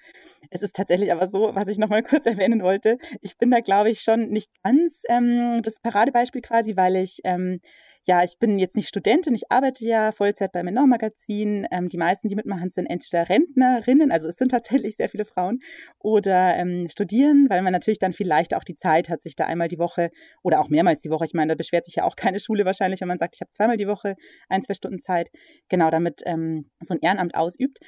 Es 0.50 0.64
ist 0.64 0.76
tatsächlich 0.76 1.12
aber 1.12 1.28
so, 1.28 1.54
was 1.54 1.68
ich 1.68 1.78
nochmal 1.78 2.02
kurz 2.02 2.26
erwähnen 2.26 2.64
wollte, 2.64 2.98
ich 3.22 3.38
bin 3.38 3.52
da, 3.52 3.60
glaube 3.60 3.92
ich, 3.92 4.02
schon 4.02 4.30
nicht 4.30 4.50
ganz 4.64 5.04
ähm, 5.08 5.62
das 5.62 5.80
Paradebeispiel 5.80 6.42
quasi, 6.42 6.76
weil 6.76 6.96
ich, 6.96 7.20
ähm, 7.26 7.60
ja, 8.06 8.24
ich 8.24 8.40
bin 8.40 8.58
jetzt 8.58 8.76
nicht 8.76 8.88
Studentin, 8.88 9.36
ich 9.36 9.52
arbeite 9.52 9.86
ja 9.86 10.12
Vollzeit 10.12 10.52
beim 10.52 10.66
Menor 10.66 10.88
Magazin. 10.88 11.68
Ähm, 11.72 11.88
die 11.88 11.98
meisten, 11.98 12.28
die 12.28 12.36
mitmachen, 12.36 12.72
sind 12.72 12.88
entweder 12.88 13.30
Rentnerinnen, 13.30 14.12
also 14.12 14.28
es 14.28 14.38
sind 14.38 14.50
tatsächlich 14.50 14.96
sehr 14.96 15.08
viele 15.08 15.26
Frauen, 15.26 15.60
oder 16.00 16.56
ähm, 16.56 16.88
studieren, 16.90 17.48
weil 17.50 17.62
man 17.62 17.74
natürlich 17.74 18.00
dann 18.00 18.14
viel 18.14 18.28
leichter 18.28 18.58
auch 18.58 18.64
die 18.64 18.76
Zeit 18.76 19.08
hat, 19.10 19.22
sich 19.22 19.36
da 19.36 19.46
einmal 19.46 19.68
die 19.68 19.78
Woche 19.78 20.10
oder 20.42 20.60
auch 20.62 20.70
mehrmals 20.70 21.02
die 21.02 21.12
Woche, 21.12 21.26
ich 21.26 21.34
meine, 21.34 21.50
da 21.50 21.56
beschwert 21.56 21.86
sich 21.86 21.96
ja 21.96 22.04
auch 22.04 22.16
keine 22.16 22.40
Schule 22.40 22.66
wahrscheinlich, 22.66 23.02
wenn 23.02 23.08
man 23.08 23.20
sagt, 23.20 23.36
ich 23.36 23.42
habe 23.42 23.52
zweimal 23.52 23.78
die 23.78 23.88
Woche 23.88 24.16
ein, 24.50 24.64
zwei 24.64 24.74
Stunden 24.74 25.00
Zeit, 25.00 25.30
genau 25.70 25.92
damit 25.92 26.22
ähm, 26.26 26.72
so 26.82 26.96
ein 26.96 27.00
Ehrenamt 27.02 27.36
ausübt. 27.36 27.80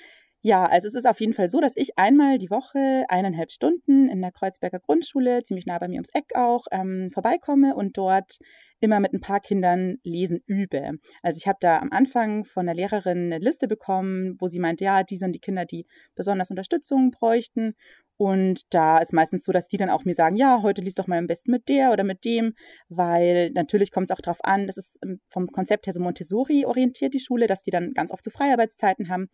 Ja, 0.45 0.65
also 0.65 0.89
es 0.89 0.93
ist 0.93 1.07
auf 1.07 1.21
jeden 1.21 1.33
Fall 1.33 1.49
so, 1.49 1.61
dass 1.61 1.71
ich 1.77 1.97
einmal 1.97 2.37
die 2.37 2.49
Woche 2.49 3.05
eineinhalb 3.07 3.49
Stunden 3.49 4.09
in 4.09 4.19
der 4.21 4.33
Kreuzberger 4.33 4.79
Grundschule, 4.81 5.41
ziemlich 5.43 5.65
nah 5.65 5.79
bei 5.79 5.87
mir 5.87 5.95
ums 5.95 6.13
Eck 6.13 6.35
auch, 6.35 6.65
ähm, 6.69 7.11
vorbeikomme 7.13 7.75
und 7.77 7.97
dort 7.97 8.39
immer 8.81 8.99
mit 8.99 9.13
ein 9.13 9.21
paar 9.21 9.39
Kindern 9.39 9.99
lesen 10.03 10.41
übe. 10.45 10.97
Also 11.21 11.37
ich 11.37 11.47
habe 11.47 11.59
da 11.61 11.79
am 11.79 11.93
Anfang 11.93 12.43
von 12.43 12.65
der 12.65 12.75
Lehrerin 12.75 13.31
eine 13.31 13.37
Liste 13.37 13.69
bekommen, 13.69 14.35
wo 14.37 14.47
sie 14.47 14.59
meint, 14.59 14.81
ja, 14.81 15.03
die 15.03 15.15
sind 15.15 15.33
die 15.33 15.39
Kinder, 15.39 15.63
die 15.63 15.85
besonders 16.13 16.49
Unterstützung 16.49 17.11
bräuchten. 17.11 17.75
Und 18.17 18.61
da 18.73 18.97
ist 18.97 19.13
meistens 19.13 19.45
so, 19.45 19.53
dass 19.53 19.67
die 19.69 19.77
dann 19.77 19.89
auch 19.89 20.03
mir 20.03 20.13
sagen, 20.13 20.35
ja, 20.35 20.61
heute 20.61 20.81
liest 20.81 20.99
doch 20.99 21.07
mal 21.07 21.19
am 21.19 21.27
besten 21.27 21.51
mit 21.51 21.69
der 21.69 21.93
oder 21.93 22.03
mit 22.03 22.25
dem, 22.25 22.53
weil 22.89 23.49
natürlich 23.51 23.91
kommt 23.91 24.09
es 24.09 24.15
auch 24.15 24.21
darauf 24.21 24.43
an, 24.43 24.67
das 24.67 24.75
ist 24.75 24.99
ähm, 25.03 25.21
vom 25.29 25.47
Konzept 25.47 25.87
her 25.87 25.93
so 25.93 26.01
Montessori 26.01 26.65
orientiert, 26.65 27.13
die 27.13 27.19
Schule, 27.21 27.47
dass 27.47 27.63
die 27.63 27.71
dann 27.71 27.93
ganz 27.93 28.11
oft 28.11 28.23
so 28.23 28.29
Freiarbeitszeiten 28.29 29.09
haben. 29.09 29.29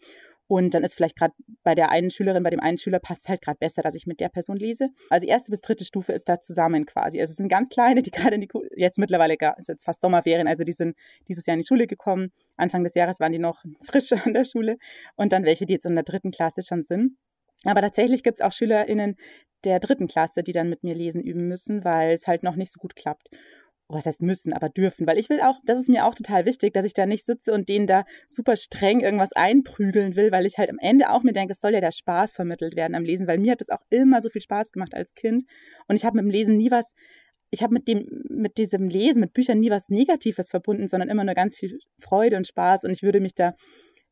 Und 0.49 0.73
dann 0.73 0.83
ist 0.83 0.95
vielleicht 0.95 1.15
gerade 1.15 1.35
bei 1.63 1.75
der 1.75 1.91
einen 1.91 2.09
Schülerin, 2.09 2.41
bei 2.41 2.49
dem 2.49 2.59
einen 2.59 2.79
Schüler 2.79 2.97
passt 2.97 3.21
es 3.21 3.29
halt 3.29 3.43
gerade 3.43 3.59
besser, 3.59 3.83
dass 3.83 3.93
ich 3.93 4.07
mit 4.07 4.19
der 4.19 4.29
Person 4.29 4.57
lese. 4.57 4.89
Also 5.11 5.27
erste 5.27 5.51
bis 5.51 5.61
dritte 5.61 5.85
Stufe 5.85 6.11
ist 6.11 6.27
da 6.27 6.41
zusammen 6.41 6.87
quasi. 6.87 7.21
Also 7.21 7.29
es 7.29 7.37
sind 7.37 7.49
ganz 7.49 7.69
kleine, 7.69 8.01
die 8.01 8.09
gerade 8.11 8.33
in 8.33 8.41
die, 8.41 8.49
jetzt 8.75 8.97
mittlerweile, 8.97 9.35
ist 9.57 9.69
jetzt 9.69 9.85
fast 9.85 10.01
Sommerferien, 10.01 10.47
also 10.47 10.63
die 10.63 10.71
sind 10.71 10.97
dieses 11.27 11.45
Jahr 11.45 11.53
in 11.53 11.61
die 11.61 11.67
Schule 11.67 11.85
gekommen. 11.85 12.31
Anfang 12.57 12.83
des 12.83 12.95
Jahres 12.95 13.19
waren 13.19 13.31
die 13.31 13.37
noch 13.37 13.63
frisch 13.83 14.11
an 14.11 14.33
der 14.33 14.43
Schule. 14.43 14.77
Und 15.15 15.33
dann 15.33 15.45
welche, 15.45 15.67
die 15.67 15.73
jetzt 15.73 15.85
in 15.85 15.93
der 15.93 16.03
dritten 16.03 16.31
Klasse 16.31 16.63
schon 16.63 16.81
sind. 16.81 17.15
Aber 17.63 17.81
tatsächlich 17.81 18.23
gibt 18.23 18.39
es 18.39 18.43
auch 18.43 18.51
SchülerInnen 18.51 19.17
der 19.65 19.79
dritten 19.79 20.07
Klasse, 20.07 20.41
die 20.41 20.51
dann 20.51 20.67
mit 20.69 20.83
mir 20.83 20.95
lesen 20.95 21.21
üben 21.21 21.47
müssen, 21.47 21.83
weil 21.85 22.15
es 22.15 22.25
halt 22.25 22.41
noch 22.41 22.55
nicht 22.55 22.71
so 22.71 22.79
gut 22.79 22.95
klappt 22.95 23.29
was 23.89 24.05
heißt 24.05 24.21
müssen, 24.21 24.53
aber 24.53 24.69
dürfen, 24.69 25.07
weil 25.07 25.17
ich 25.17 25.29
will 25.29 25.41
auch, 25.41 25.59
das 25.65 25.79
ist 25.79 25.89
mir 25.89 26.05
auch 26.05 26.13
total 26.13 26.45
wichtig, 26.45 26.73
dass 26.73 26.85
ich 26.85 26.93
da 26.93 27.05
nicht 27.05 27.25
sitze 27.25 27.51
und 27.53 27.69
denen 27.69 27.87
da 27.87 28.05
super 28.27 28.55
streng 28.55 28.99
irgendwas 28.99 29.33
einprügeln 29.33 30.15
will, 30.15 30.31
weil 30.31 30.45
ich 30.45 30.59
halt 30.59 30.69
am 30.69 30.77
Ende 30.79 31.09
auch 31.09 31.23
mir 31.23 31.33
denke, 31.33 31.53
es 31.53 31.59
soll 31.59 31.73
ja 31.73 31.81
der 31.81 31.91
Spaß 31.91 32.35
vermittelt 32.35 32.75
werden 32.75 32.95
am 32.95 33.03
Lesen, 33.03 33.27
weil 33.27 33.39
mir 33.39 33.51
hat 33.51 33.61
es 33.61 33.69
auch 33.69 33.81
immer 33.89 34.21
so 34.21 34.29
viel 34.29 34.41
Spaß 34.41 34.71
gemacht 34.71 34.93
als 34.93 35.15
Kind. 35.15 35.43
Und 35.87 35.95
ich 35.95 36.05
habe 36.05 36.17
mit 36.17 36.25
dem 36.25 36.29
Lesen 36.29 36.57
nie 36.57 36.69
was, 36.69 36.93
ich 37.49 37.63
habe 37.63 37.73
mit 37.73 37.87
dem, 37.87 38.07
mit 38.29 38.57
diesem 38.57 38.89
Lesen, 38.89 39.21
mit 39.21 39.33
Büchern 39.33 39.59
nie 39.59 39.71
was 39.71 39.89
Negatives 39.89 40.49
verbunden, 40.49 40.87
sondern 40.87 41.09
immer 41.09 41.23
nur 41.23 41.33
ganz 41.33 41.55
viel 41.55 41.79
Freude 41.97 42.37
und 42.37 42.45
Spaß. 42.45 42.83
Und 42.83 42.91
ich 42.91 43.01
würde 43.01 43.19
mich 43.19 43.33
da 43.33 43.55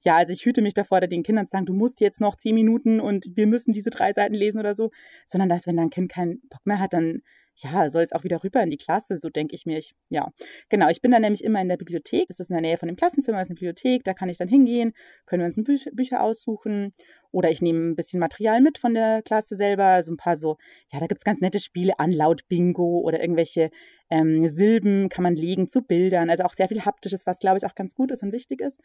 ja, 0.02 0.16
also 0.16 0.32
ich 0.32 0.46
hüte 0.46 0.62
mich 0.62 0.76
davor, 0.76 1.02
den 1.02 1.24
Kindern 1.24 1.46
zu 1.46 1.52
sagen, 1.52 1.66
du 1.66 1.74
musst 1.74 2.02
jetzt 2.02 2.22
noch 2.22 2.36
zehn 2.36 2.54
Minuten 2.54 3.00
und 3.00 3.26
wir 3.36 3.48
müssen 3.48 3.74
diese 3.74 3.90
drei 3.90 4.14
Seiten 4.14 4.36
lesen 4.36 4.60
oder 4.60 4.76
so, 4.76 4.92
sondern 5.26 5.50
dass, 5.50 5.66
wenn 5.66 5.76
dein 5.76 5.90
Kind 5.90 6.12
keinen 6.12 6.40
Bock 6.50 6.66
mehr 6.66 6.80
hat, 6.80 6.94
dann 6.94 7.24
ja, 7.58 7.90
soll 7.90 8.04
es 8.04 8.12
auch 8.12 8.24
wieder 8.24 8.44
rüber 8.44 8.62
in 8.62 8.70
die 8.70 8.78
Klasse, 8.78 9.18
so 9.18 9.30
denke 9.30 9.56
ich 9.56 9.66
mir. 9.66 9.78
Ich, 9.80 9.96
ja, 10.10 10.32
genau. 10.70 10.90
Ich 10.90 11.02
bin 11.02 11.12
dann 11.12 11.24
nämlich 11.24 11.44
immer 11.44 11.60
in 11.62 11.70
der 11.70 11.78
Bibliothek. 11.78 12.28
Das 12.28 12.40
ist 12.40 12.50
in 12.50 12.54
der 12.54 12.62
Nähe 12.62 12.78
von 12.78 12.88
dem 12.88 12.96
Klassenzimmer, 12.96 13.42
ist 13.42 13.50
eine 13.50 13.56
Bibliothek. 13.56 14.04
Da 14.04 14.14
kann 14.14 14.30
ich 14.30 14.38
dann 14.38 14.48
hingehen, 14.48 14.94
können 15.26 15.42
wir 15.42 15.48
uns 15.48 15.56
Bü 15.64 15.78
Bücher 15.94 16.22
aussuchen. 16.22 16.94
Oder 17.32 17.50
ich 17.50 17.62
nehme 17.62 17.80
ein 17.80 17.96
bisschen 17.96 18.20
Material 18.20 18.62
mit 18.62 18.78
von 18.78 18.94
der 18.94 19.22
Klasse 19.24 19.56
selber. 19.56 20.04
So 20.04 20.14
ein 20.14 20.18
paar 20.18 20.36
so, 20.36 20.58
ja, 20.92 21.00
da 21.00 21.08
gibt 21.08 21.20
es 21.20 21.26
ganz 21.26 21.42
nette 21.42 21.60
Spiele, 21.60 22.00
Anlaut-Bingo 22.00 23.00
oder 23.02 23.22
irgendwelche 23.22 23.72
ähm, 24.10 24.48
Silben 24.48 25.10
kann 25.10 25.24
man 25.24 25.36
legen 25.36 25.68
zu 25.68 25.82
Bildern. 25.82 26.30
Also 26.30 26.44
auch 26.44 26.54
sehr 26.54 26.68
viel 26.68 26.86
Haptisches, 26.86 27.26
was 27.26 27.40
glaube 27.40 27.58
ich 27.58 27.66
auch 27.66 27.76
ganz 27.76 27.96
gut 27.96 28.12
ist 28.12 28.24
und 28.24 28.32
wichtig 28.32 28.62
ist. 28.62 28.80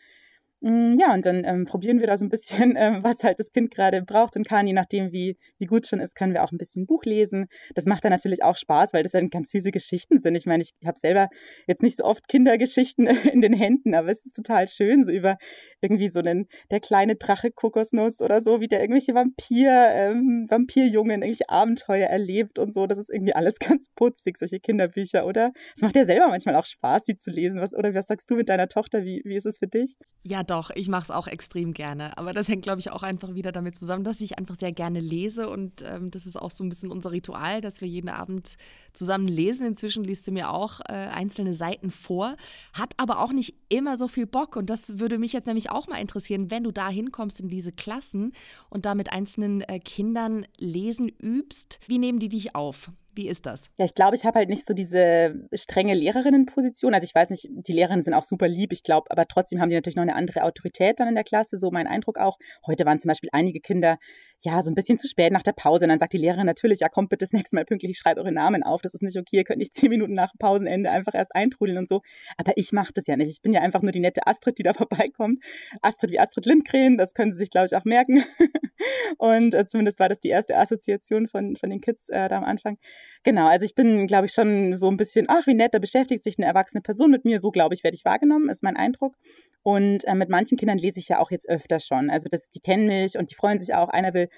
Mm, 0.64 0.96
ja, 0.96 1.12
und 1.12 1.26
dann 1.26 1.42
ähm, 1.44 1.64
probieren 1.64 1.98
wir 1.98 2.06
da 2.06 2.16
so 2.16 2.24
ein 2.24 2.28
bisschen, 2.28 2.74
ähm, 2.78 3.02
was 3.02 3.24
halt 3.24 3.40
das 3.40 3.50
Kind 3.50 3.74
gerade 3.74 4.00
braucht 4.02 4.36
und 4.36 4.48
kann. 4.48 4.66
Je 4.68 4.72
nachdem, 4.72 5.10
wie, 5.10 5.36
wie 5.58 5.66
gut 5.66 5.88
schon 5.88 5.98
ist, 5.98 6.14
können 6.14 6.34
wir 6.34 6.44
auch 6.44 6.52
ein 6.52 6.58
bisschen 6.58 6.86
Buch 6.86 7.04
lesen. 7.04 7.46
Das 7.74 7.84
macht 7.84 8.04
dann 8.04 8.12
natürlich 8.12 8.44
auch 8.44 8.56
Spaß, 8.56 8.92
weil 8.92 9.02
das 9.02 9.12
dann 9.12 9.28
ganz 9.28 9.50
süße 9.50 9.72
Geschichten 9.72 10.20
sind. 10.20 10.36
Ich 10.36 10.46
meine, 10.46 10.62
ich 10.62 10.72
habe 10.86 10.98
selber 10.98 11.28
jetzt 11.66 11.82
nicht 11.82 11.98
so 11.98 12.04
oft 12.04 12.28
Kindergeschichten 12.28 13.06
in 13.32 13.40
den 13.40 13.54
Händen, 13.54 13.94
aber 13.94 14.08
es 14.08 14.24
ist 14.24 14.36
total 14.36 14.68
schön, 14.68 15.04
so 15.04 15.10
über 15.10 15.36
irgendwie 15.80 16.08
so 16.08 16.20
einen, 16.20 16.46
der 16.70 16.78
kleine 16.78 17.16
Drache 17.16 17.50
Kokosnuss 17.50 18.20
oder 18.20 18.40
so, 18.40 18.60
wie 18.60 18.68
der 18.68 18.80
irgendwelche 18.82 19.14
Vampir, 19.14 19.68
ähm, 19.92 20.46
Vampirjungen, 20.48 21.22
irgendwelche 21.22 21.48
Abenteuer 21.48 22.06
erlebt 22.06 22.60
und 22.60 22.72
so. 22.72 22.86
Das 22.86 22.98
ist 22.98 23.10
irgendwie 23.10 23.34
alles 23.34 23.58
ganz 23.58 23.88
putzig, 23.96 24.38
solche 24.38 24.60
Kinderbücher, 24.60 25.26
oder? 25.26 25.50
Es 25.74 25.82
macht 25.82 25.96
ja 25.96 26.04
selber 26.04 26.28
manchmal 26.28 26.54
auch 26.54 26.66
Spaß, 26.66 27.04
die 27.04 27.16
zu 27.16 27.32
lesen. 27.32 27.60
Was, 27.60 27.74
oder 27.74 27.92
was 27.94 28.06
sagst 28.06 28.30
du 28.30 28.36
mit 28.36 28.48
deiner 28.48 28.68
Tochter? 28.68 29.04
Wie, 29.04 29.22
wie 29.24 29.34
ist 29.34 29.46
es 29.46 29.58
für 29.58 29.66
dich? 29.66 29.96
Ja, 30.22 30.44
doch, 30.52 30.70
ich 30.74 30.88
mache 30.88 31.04
es 31.04 31.10
auch 31.10 31.26
extrem 31.26 31.72
gerne. 31.72 32.16
Aber 32.18 32.34
das 32.34 32.46
hängt, 32.46 32.62
glaube 32.62 32.78
ich, 32.78 32.90
auch 32.90 33.02
einfach 33.02 33.34
wieder 33.34 33.52
damit 33.52 33.74
zusammen, 33.74 34.04
dass 34.04 34.20
ich 34.20 34.38
einfach 34.38 34.56
sehr 34.56 34.72
gerne 34.72 35.00
lese. 35.00 35.48
Und 35.48 35.82
ähm, 35.82 36.10
das 36.10 36.26
ist 36.26 36.36
auch 36.36 36.50
so 36.50 36.62
ein 36.62 36.68
bisschen 36.68 36.90
unser 36.90 37.10
Ritual, 37.10 37.62
dass 37.62 37.80
wir 37.80 37.88
jeden 37.88 38.10
Abend 38.10 38.58
zusammen 38.92 39.28
lesen. 39.28 39.66
Inzwischen 39.66 40.04
liest 40.04 40.26
du 40.26 40.30
mir 40.30 40.50
auch 40.50 40.80
äh, 40.80 40.92
einzelne 40.92 41.54
Seiten 41.54 41.90
vor, 41.90 42.36
hat 42.74 42.92
aber 42.98 43.20
auch 43.20 43.32
nicht 43.32 43.54
immer 43.70 43.96
so 43.96 44.08
viel 44.08 44.26
Bock. 44.26 44.56
Und 44.56 44.68
das 44.68 44.98
würde 44.98 45.18
mich 45.18 45.32
jetzt 45.32 45.46
nämlich 45.46 45.70
auch 45.70 45.88
mal 45.88 46.00
interessieren, 46.00 46.50
wenn 46.50 46.64
du 46.64 46.70
da 46.70 46.90
hinkommst 46.90 47.40
in 47.40 47.48
diese 47.48 47.72
Klassen 47.72 48.32
und 48.68 48.84
da 48.84 48.94
mit 48.94 49.10
einzelnen 49.10 49.62
äh, 49.62 49.78
Kindern 49.78 50.44
lesen 50.58 51.08
übst. 51.08 51.80
Wie 51.86 51.98
nehmen 51.98 52.18
die 52.18 52.28
dich 52.28 52.54
auf? 52.54 52.90
Wie 53.14 53.28
ist 53.28 53.44
das? 53.44 53.70
Ja, 53.76 53.84
ich 53.84 53.94
glaube, 53.94 54.16
ich 54.16 54.24
habe 54.24 54.38
halt 54.38 54.48
nicht 54.48 54.66
so 54.66 54.72
diese 54.72 55.34
strenge 55.54 55.92
Lehrerinnenposition. 55.92 56.94
Also 56.94 57.04
ich 57.04 57.14
weiß 57.14 57.28
nicht, 57.28 57.46
die 57.50 57.72
Lehrerinnen 57.74 58.02
sind 58.02 58.14
auch 58.14 58.24
super 58.24 58.48
lieb, 58.48 58.72
ich 58.72 58.82
glaube, 58.82 59.10
aber 59.10 59.26
trotzdem 59.26 59.60
haben 59.60 59.68
die 59.68 59.74
natürlich 59.74 59.96
noch 59.96 60.02
eine 60.02 60.14
andere 60.14 60.44
Autorität 60.44 60.98
dann 60.98 61.08
in 61.08 61.14
der 61.14 61.24
Klasse, 61.24 61.58
so 61.58 61.70
mein 61.70 61.86
Eindruck 61.86 62.16
auch. 62.16 62.38
Heute 62.66 62.86
waren 62.86 62.98
zum 62.98 63.10
Beispiel 63.10 63.28
einige 63.32 63.60
Kinder, 63.60 63.98
ja, 64.44 64.60
so 64.62 64.70
ein 64.70 64.74
bisschen 64.74 64.98
zu 64.98 65.06
spät 65.06 65.32
nach 65.32 65.42
der 65.42 65.52
Pause. 65.52 65.84
Und 65.84 65.90
dann 65.90 65.98
sagt 66.00 66.12
die 66.12 66.18
Lehrerin 66.18 66.46
natürlich, 66.46 66.80
ja, 66.80 66.88
kommt 66.88 67.10
bitte 67.10 67.24
das 67.24 67.32
nächste 67.32 67.54
Mal 67.54 67.64
pünktlich, 67.64 67.92
ich 67.92 67.98
schreibe 67.98 68.20
eure 68.20 68.32
Namen 68.32 68.62
auf. 68.64 68.82
Das 68.82 68.92
ist 68.92 69.02
nicht 69.02 69.16
okay, 69.16 69.36
ihr 69.36 69.44
könnt 69.44 69.58
nicht 69.58 69.74
zehn 69.74 69.90
Minuten 69.90 70.14
nach 70.14 70.32
Pausenende 70.38 70.90
einfach 70.90 71.14
erst 71.14 71.34
eintrudeln 71.34 71.78
und 71.78 71.88
so. 71.88 72.02
Aber 72.36 72.52
ich 72.56 72.72
mache 72.72 72.92
das 72.92 73.06
ja 73.06 73.16
nicht. 73.16 73.30
Ich 73.30 73.40
bin 73.40 73.52
ja 73.52 73.60
einfach 73.60 73.82
nur 73.82 73.92
die 73.92 74.00
nette 74.00 74.26
Astrid, 74.26 74.58
die 74.58 74.64
da 74.64 74.72
vorbeikommt. 74.74 75.44
Astrid 75.80 76.10
wie 76.10 76.18
Astrid 76.18 76.46
Lindgren, 76.46 76.98
das 76.98 77.14
können 77.14 77.32
sie 77.32 77.38
sich, 77.38 77.50
glaube 77.50 77.66
ich, 77.66 77.76
auch 77.76 77.84
merken. 77.84 78.24
und 79.18 79.54
äh, 79.54 79.66
zumindest 79.66 80.00
war 80.00 80.08
das 80.08 80.20
die 80.20 80.28
erste 80.28 80.56
Assoziation 80.56 81.28
von, 81.28 81.56
von 81.56 81.70
den 81.70 81.80
Kids 81.80 82.08
äh, 82.08 82.28
da 82.28 82.38
am 82.38 82.44
Anfang. 82.44 82.78
Genau, 83.24 83.46
also 83.46 83.64
ich 83.64 83.74
bin, 83.74 84.06
glaube 84.08 84.26
ich, 84.26 84.32
schon 84.32 84.74
so 84.74 84.88
ein 84.88 84.96
bisschen, 84.96 85.26
ach, 85.28 85.46
wie 85.46 85.54
nett, 85.54 85.74
da 85.74 85.78
beschäftigt 85.78 86.24
sich 86.24 86.38
eine 86.38 86.46
erwachsene 86.46 86.80
Person 86.82 87.10
mit 87.10 87.24
mir. 87.24 87.38
So, 87.38 87.50
glaube 87.50 87.74
ich, 87.74 87.84
werde 87.84 87.94
ich 87.94 88.04
wahrgenommen, 88.04 88.48
ist 88.48 88.64
mein 88.64 88.76
Eindruck. 88.76 89.14
Und 89.62 90.04
äh, 90.04 90.14
mit 90.14 90.28
manchen 90.28 90.58
Kindern 90.58 90.78
lese 90.78 90.98
ich 90.98 91.08
ja 91.08 91.20
auch 91.20 91.30
jetzt 91.30 91.48
öfter 91.48 91.78
schon. 91.78 92.10
Also 92.10 92.28
das, 92.28 92.50
die 92.50 92.60
kennen 92.60 92.86
mich 92.86 93.16
und 93.16 93.30
die 93.30 93.36
freuen 93.36 93.60
sich 93.60 93.74
auch. 93.74 93.88
Einer 93.88 94.12
will 94.12 94.28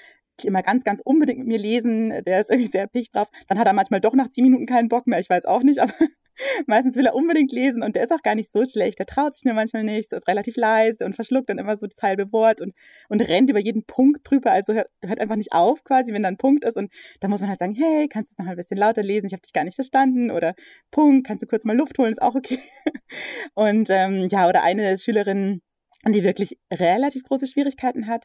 immer 0.43 0.63
ganz, 0.63 0.85
ganz 0.85 1.01
unbedingt 1.03 1.39
mit 1.39 1.49
mir 1.49 1.59
lesen. 1.59 2.11
Der 2.25 2.41
ist 2.41 2.51
irgendwie 2.51 2.71
sehr 2.71 2.87
picht 2.87 3.15
drauf. 3.15 3.29
Dann 3.49 3.59
hat 3.59 3.67
er 3.67 3.73
manchmal 3.73 4.01
doch 4.01 4.15
nach 4.15 4.29
zehn 4.29 4.45
Minuten 4.45 4.67
keinen 4.67 4.89
Bock 4.89 5.07
mehr. 5.07 5.21
Ich 5.21 5.31
weiß 5.31 5.47
auch 5.47 5.63
nicht, 5.63 5.79
aber 5.81 5.95
meistens 6.67 6.97
will 6.97 7.07
er 7.07 7.15
unbedingt 7.15 7.53
lesen 7.53 7.83
und 7.83 7.97
der 7.97 8.05
ist 8.05 8.13
auch 8.13 8.23
gar 8.23 8.35
nicht 8.35 8.53
so 8.53 8.65
schlecht. 8.65 8.99
Der 8.99 9.07
traut 9.07 9.35
sich 9.35 9.45
nur 9.45 9.55
manchmal 9.55 9.85
nicht, 9.85 10.13
ist 10.13 10.29
relativ 10.29 10.57
leise 10.57 11.05
und 11.05 11.15
verschluckt 11.15 11.49
dann 11.49 11.59
immer 11.59 11.77
so 11.77 11.87
das 11.87 12.03
halbe 12.03 12.33
Wort 12.33 12.61
und, 12.61 12.75
und 13.09 13.21
rennt 13.21 13.51
über 13.51 13.61
jeden 13.61 13.85
Punkt 13.85 14.29
drüber. 14.29 14.51
Also 14.53 14.75
hört, 14.75 14.89
hört 15.03 15.21
einfach 15.21 15.37
nicht 15.37 15.53
auf 15.53 15.85
quasi, 15.85 16.13
wenn 16.13 16.23
da 16.23 16.29
ein 16.29 16.37
Punkt 16.37 16.65
ist 16.65 16.77
und 16.77 16.93
da 17.21 17.29
muss 17.29 17.41
man 17.41 17.51
halt 17.51 17.59
sagen, 17.59 17.75
hey, 17.75 18.09
kannst 18.09 18.33
du 18.33 18.35
es 18.35 18.45
noch 18.45 18.51
ein 18.51 18.57
bisschen 18.57 18.79
lauter 18.79 19.03
lesen? 19.03 19.27
Ich 19.27 19.33
habe 19.33 19.43
dich 19.43 19.53
gar 19.53 19.65
nicht 19.65 19.77
verstanden 19.77 20.31
oder 20.31 20.55
Punkt, 20.91 21.27
kannst 21.27 21.43
du 21.43 21.47
kurz 21.47 21.65
mal 21.65 21.77
Luft 21.77 21.99
holen, 21.99 22.13
ist 22.13 22.23
auch 22.23 22.35
okay. 22.35 22.59
Und 23.55 23.89
ähm, 23.91 24.29
ja, 24.31 24.49
oder 24.49 24.63
eine 24.63 24.99
Schülerin, 24.99 25.63
die 26.07 26.25
wirklich 26.25 26.59
relativ 26.73 27.25
große 27.25 27.47
Schwierigkeiten 27.47 28.07
hat, 28.07 28.25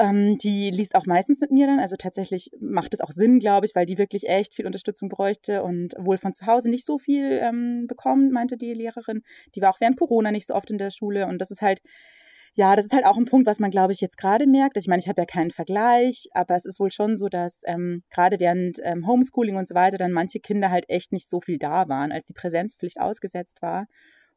ähm, 0.00 0.38
die 0.38 0.70
liest 0.70 0.94
auch 0.94 1.06
meistens 1.06 1.40
mit 1.40 1.50
mir 1.50 1.66
dann. 1.66 1.78
Also 1.78 1.96
tatsächlich 1.96 2.50
macht 2.58 2.94
es 2.94 3.00
auch 3.00 3.10
Sinn, 3.10 3.38
glaube 3.38 3.66
ich, 3.66 3.74
weil 3.74 3.86
die 3.86 3.98
wirklich 3.98 4.28
echt 4.28 4.54
viel 4.54 4.66
Unterstützung 4.66 5.08
bräuchte 5.08 5.62
und 5.62 5.94
wohl 5.98 6.16
von 6.16 6.32
zu 6.34 6.46
Hause 6.46 6.70
nicht 6.70 6.86
so 6.86 6.98
viel 6.98 7.38
ähm, 7.42 7.86
bekommt, 7.86 8.32
meinte 8.32 8.56
die 8.56 8.72
Lehrerin. 8.72 9.22
Die 9.54 9.60
war 9.60 9.70
auch 9.70 9.80
während 9.80 9.98
Corona 9.98 10.32
nicht 10.32 10.46
so 10.46 10.54
oft 10.54 10.70
in 10.70 10.78
der 10.78 10.90
Schule 10.90 11.26
und 11.26 11.38
das 11.38 11.50
ist 11.50 11.62
halt 11.62 11.82
ja, 12.54 12.74
das 12.74 12.86
ist 12.86 12.92
halt 12.92 13.04
auch 13.06 13.16
ein 13.16 13.26
Punkt, 13.26 13.46
was 13.46 13.60
man, 13.60 13.70
glaube 13.70 13.92
ich, 13.92 14.00
jetzt 14.00 14.18
gerade 14.18 14.46
merkt. 14.46 14.76
Ich 14.76 14.88
meine, 14.88 15.00
ich 15.00 15.08
habe 15.08 15.20
ja 15.22 15.26
keinen 15.26 15.52
Vergleich, 15.52 16.28
aber 16.32 16.56
es 16.56 16.64
ist 16.64 16.80
wohl 16.80 16.90
schon 16.90 17.16
so, 17.16 17.28
dass 17.28 17.62
ähm, 17.64 18.02
gerade 18.10 18.40
während 18.40 18.78
ähm, 18.82 19.06
Homeschooling 19.06 19.56
und 19.56 19.68
so 19.68 19.74
weiter 19.74 19.98
dann 19.98 20.12
manche 20.12 20.40
Kinder 20.40 20.70
halt 20.70 20.86
echt 20.88 21.12
nicht 21.12 21.30
so 21.30 21.40
viel 21.40 21.58
da 21.58 21.88
waren, 21.88 22.10
als 22.10 22.26
die 22.26 22.32
Präsenzpflicht 22.32 23.00
ausgesetzt 23.00 23.62
war. 23.62 23.86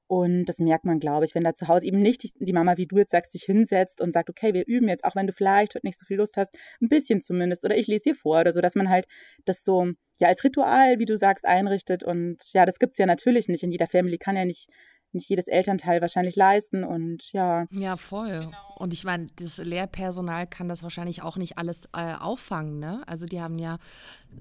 Und 0.08 0.46
das 0.46 0.60
merkt 0.60 0.86
man, 0.86 1.00
glaube 1.00 1.26
ich, 1.26 1.34
wenn 1.34 1.44
da 1.44 1.54
zu 1.54 1.68
Hause 1.68 1.86
eben 1.86 2.00
nicht 2.00 2.24
die 2.40 2.54
Mama, 2.54 2.78
wie 2.78 2.86
du 2.86 2.98
jetzt 2.98 3.12
sagst, 3.12 3.32
sich 3.32 3.44
hinsetzt 3.44 4.02
und 4.02 4.12
sagt, 4.12 4.30
okay, 4.30 4.54
wir 4.54 4.68
üben 4.68 4.90
jetzt, 4.90 5.06
auch 5.06 5.16
wenn 5.16 5.28
du 5.28 5.34
vielleicht 5.34 5.76
heute 5.76 5.86
nicht 5.86 5.98
so 5.98 6.06
viel 6.06 6.18
Lust 6.18 6.36
hast, 6.38 6.54
ein 6.82 6.90
bisschen 6.90 7.22
zumindest, 7.22 7.64
oder 7.66 7.78
ich 7.78 7.88
lese 7.88 8.04
dir 8.10 8.16
vor 8.16 8.42
oder 8.42 8.52
so, 8.52 8.62
dass 8.62 8.76
man 8.76 8.90
halt 8.90 9.06
das 9.46 9.64
so, 9.64 9.88
ja, 10.20 10.28
als 10.28 10.44
Ritual, 10.44 11.00
wie 11.00 11.06
du 11.06 11.18
sagst, 11.18 11.46
einrichtet. 11.46 12.04
Und 12.04 12.38
ja, 12.54 12.66
das 12.66 12.80
gibt's 12.80 12.98
ja 12.98 13.06
natürlich 13.06 13.48
nicht. 13.48 13.64
In 13.64 13.72
jeder 13.72 13.88
Family 13.88 14.18
kann 14.18 14.36
ja 14.36 14.46
nicht 14.46 14.68
nicht 15.14 15.30
jedes 15.30 15.48
Elternteil 15.48 16.02
wahrscheinlich 16.02 16.36
leisten 16.36 16.84
und 16.84 17.32
ja. 17.32 17.66
Ja, 17.72 17.98
voll. 17.98 18.40
Genau. 18.46 18.58
Und 18.76 18.92
ich 18.94 19.04
meine, 19.04 19.28
das 19.36 19.58
Lehrpersonal 19.60 20.48
kann 20.48 20.68
das 20.68 20.84
wahrscheinlich 20.84 21.22
auch 21.22 21.38
nicht 21.38 21.58
alles 21.58 21.86
äh, 21.96 22.16
auffangen, 22.20 22.80
ne? 22.80 23.04
Also 23.08 23.26
die 23.26 23.40
haben 23.40 23.58
ja 23.60 23.78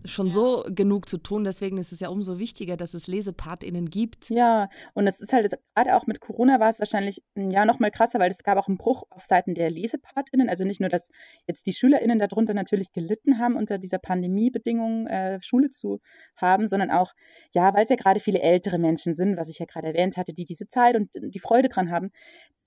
schon 0.04 0.28
ja. 0.28 0.32
so 0.32 0.64
genug 0.68 1.08
zu 1.08 1.18
tun, 1.18 1.44
deswegen 1.44 1.76
ist 1.76 1.92
es 1.92 2.00
ja 2.00 2.08
umso 2.08 2.38
wichtiger, 2.38 2.76
dass 2.76 2.94
es 2.94 3.06
LesepartInnen 3.06 3.90
gibt. 3.90 4.30
Ja, 4.30 4.68
und 4.94 5.06
es 5.06 5.20
ist 5.20 5.32
halt 5.32 5.52
gerade 5.74 5.94
auch 5.94 6.06
mit 6.06 6.20
Corona 6.20 6.60
war 6.60 6.70
es 6.70 6.78
wahrscheinlich 6.78 7.22
ja 7.36 7.64
noch 7.64 7.78
mal 7.78 7.90
krasser, 7.90 8.18
weil 8.18 8.30
es 8.30 8.42
gab 8.42 8.58
auch 8.58 8.68
einen 8.68 8.78
Bruch 8.78 9.04
auf 9.10 9.24
Seiten 9.24 9.54
der 9.54 9.70
LesepartInnen, 9.70 10.48
also 10.48 10.64
nicht 10.64 10.80
nur, 10.80 10.88
dass 10.88 11.08
jetzt 11.46 11.66
die 11.66 11.72
SchülerInnen 11.72 12.18
darunter 12.18 12.54
natürlich 12.54 12.92
gelitten 12.92 13.38
haben 13.38 13.56
unter 13.56 13.78
dieser 13.78 13.98
Pandemiebedingung 13.98 15.06
äh, 15.06 15.38
Schule 15.42 15.70
zu 15.70 16.00
haben, 16.36 16.66
sondern 16.66 16.90
auch 16.90 17.12
ja, 17.54 17.74
weil 17.74 17.84
es 17.84 17.90
ja 17.90 17.96
gerade 17.96 18.20
viele 18.20 18.40
ältere 18.40 18.78
Menschen 18.78 19.14
sind, 19.14 19.36
was 19.36 19.48
ich 19.48 19.58
ja 19.58 19.66
gerade 19.66 19.88
erwähnt 19.88 20.16
hatte, 20.16 20.32
die 20.32 20.44
diese 20.44 20.61
diese 20.62 20.68
Zeit 20.68 20.96
und 20.96 21.10
die 21.12 21.38
Freude 21.38 21.68
dran 21.68 21.90
haben, 21.90 22.10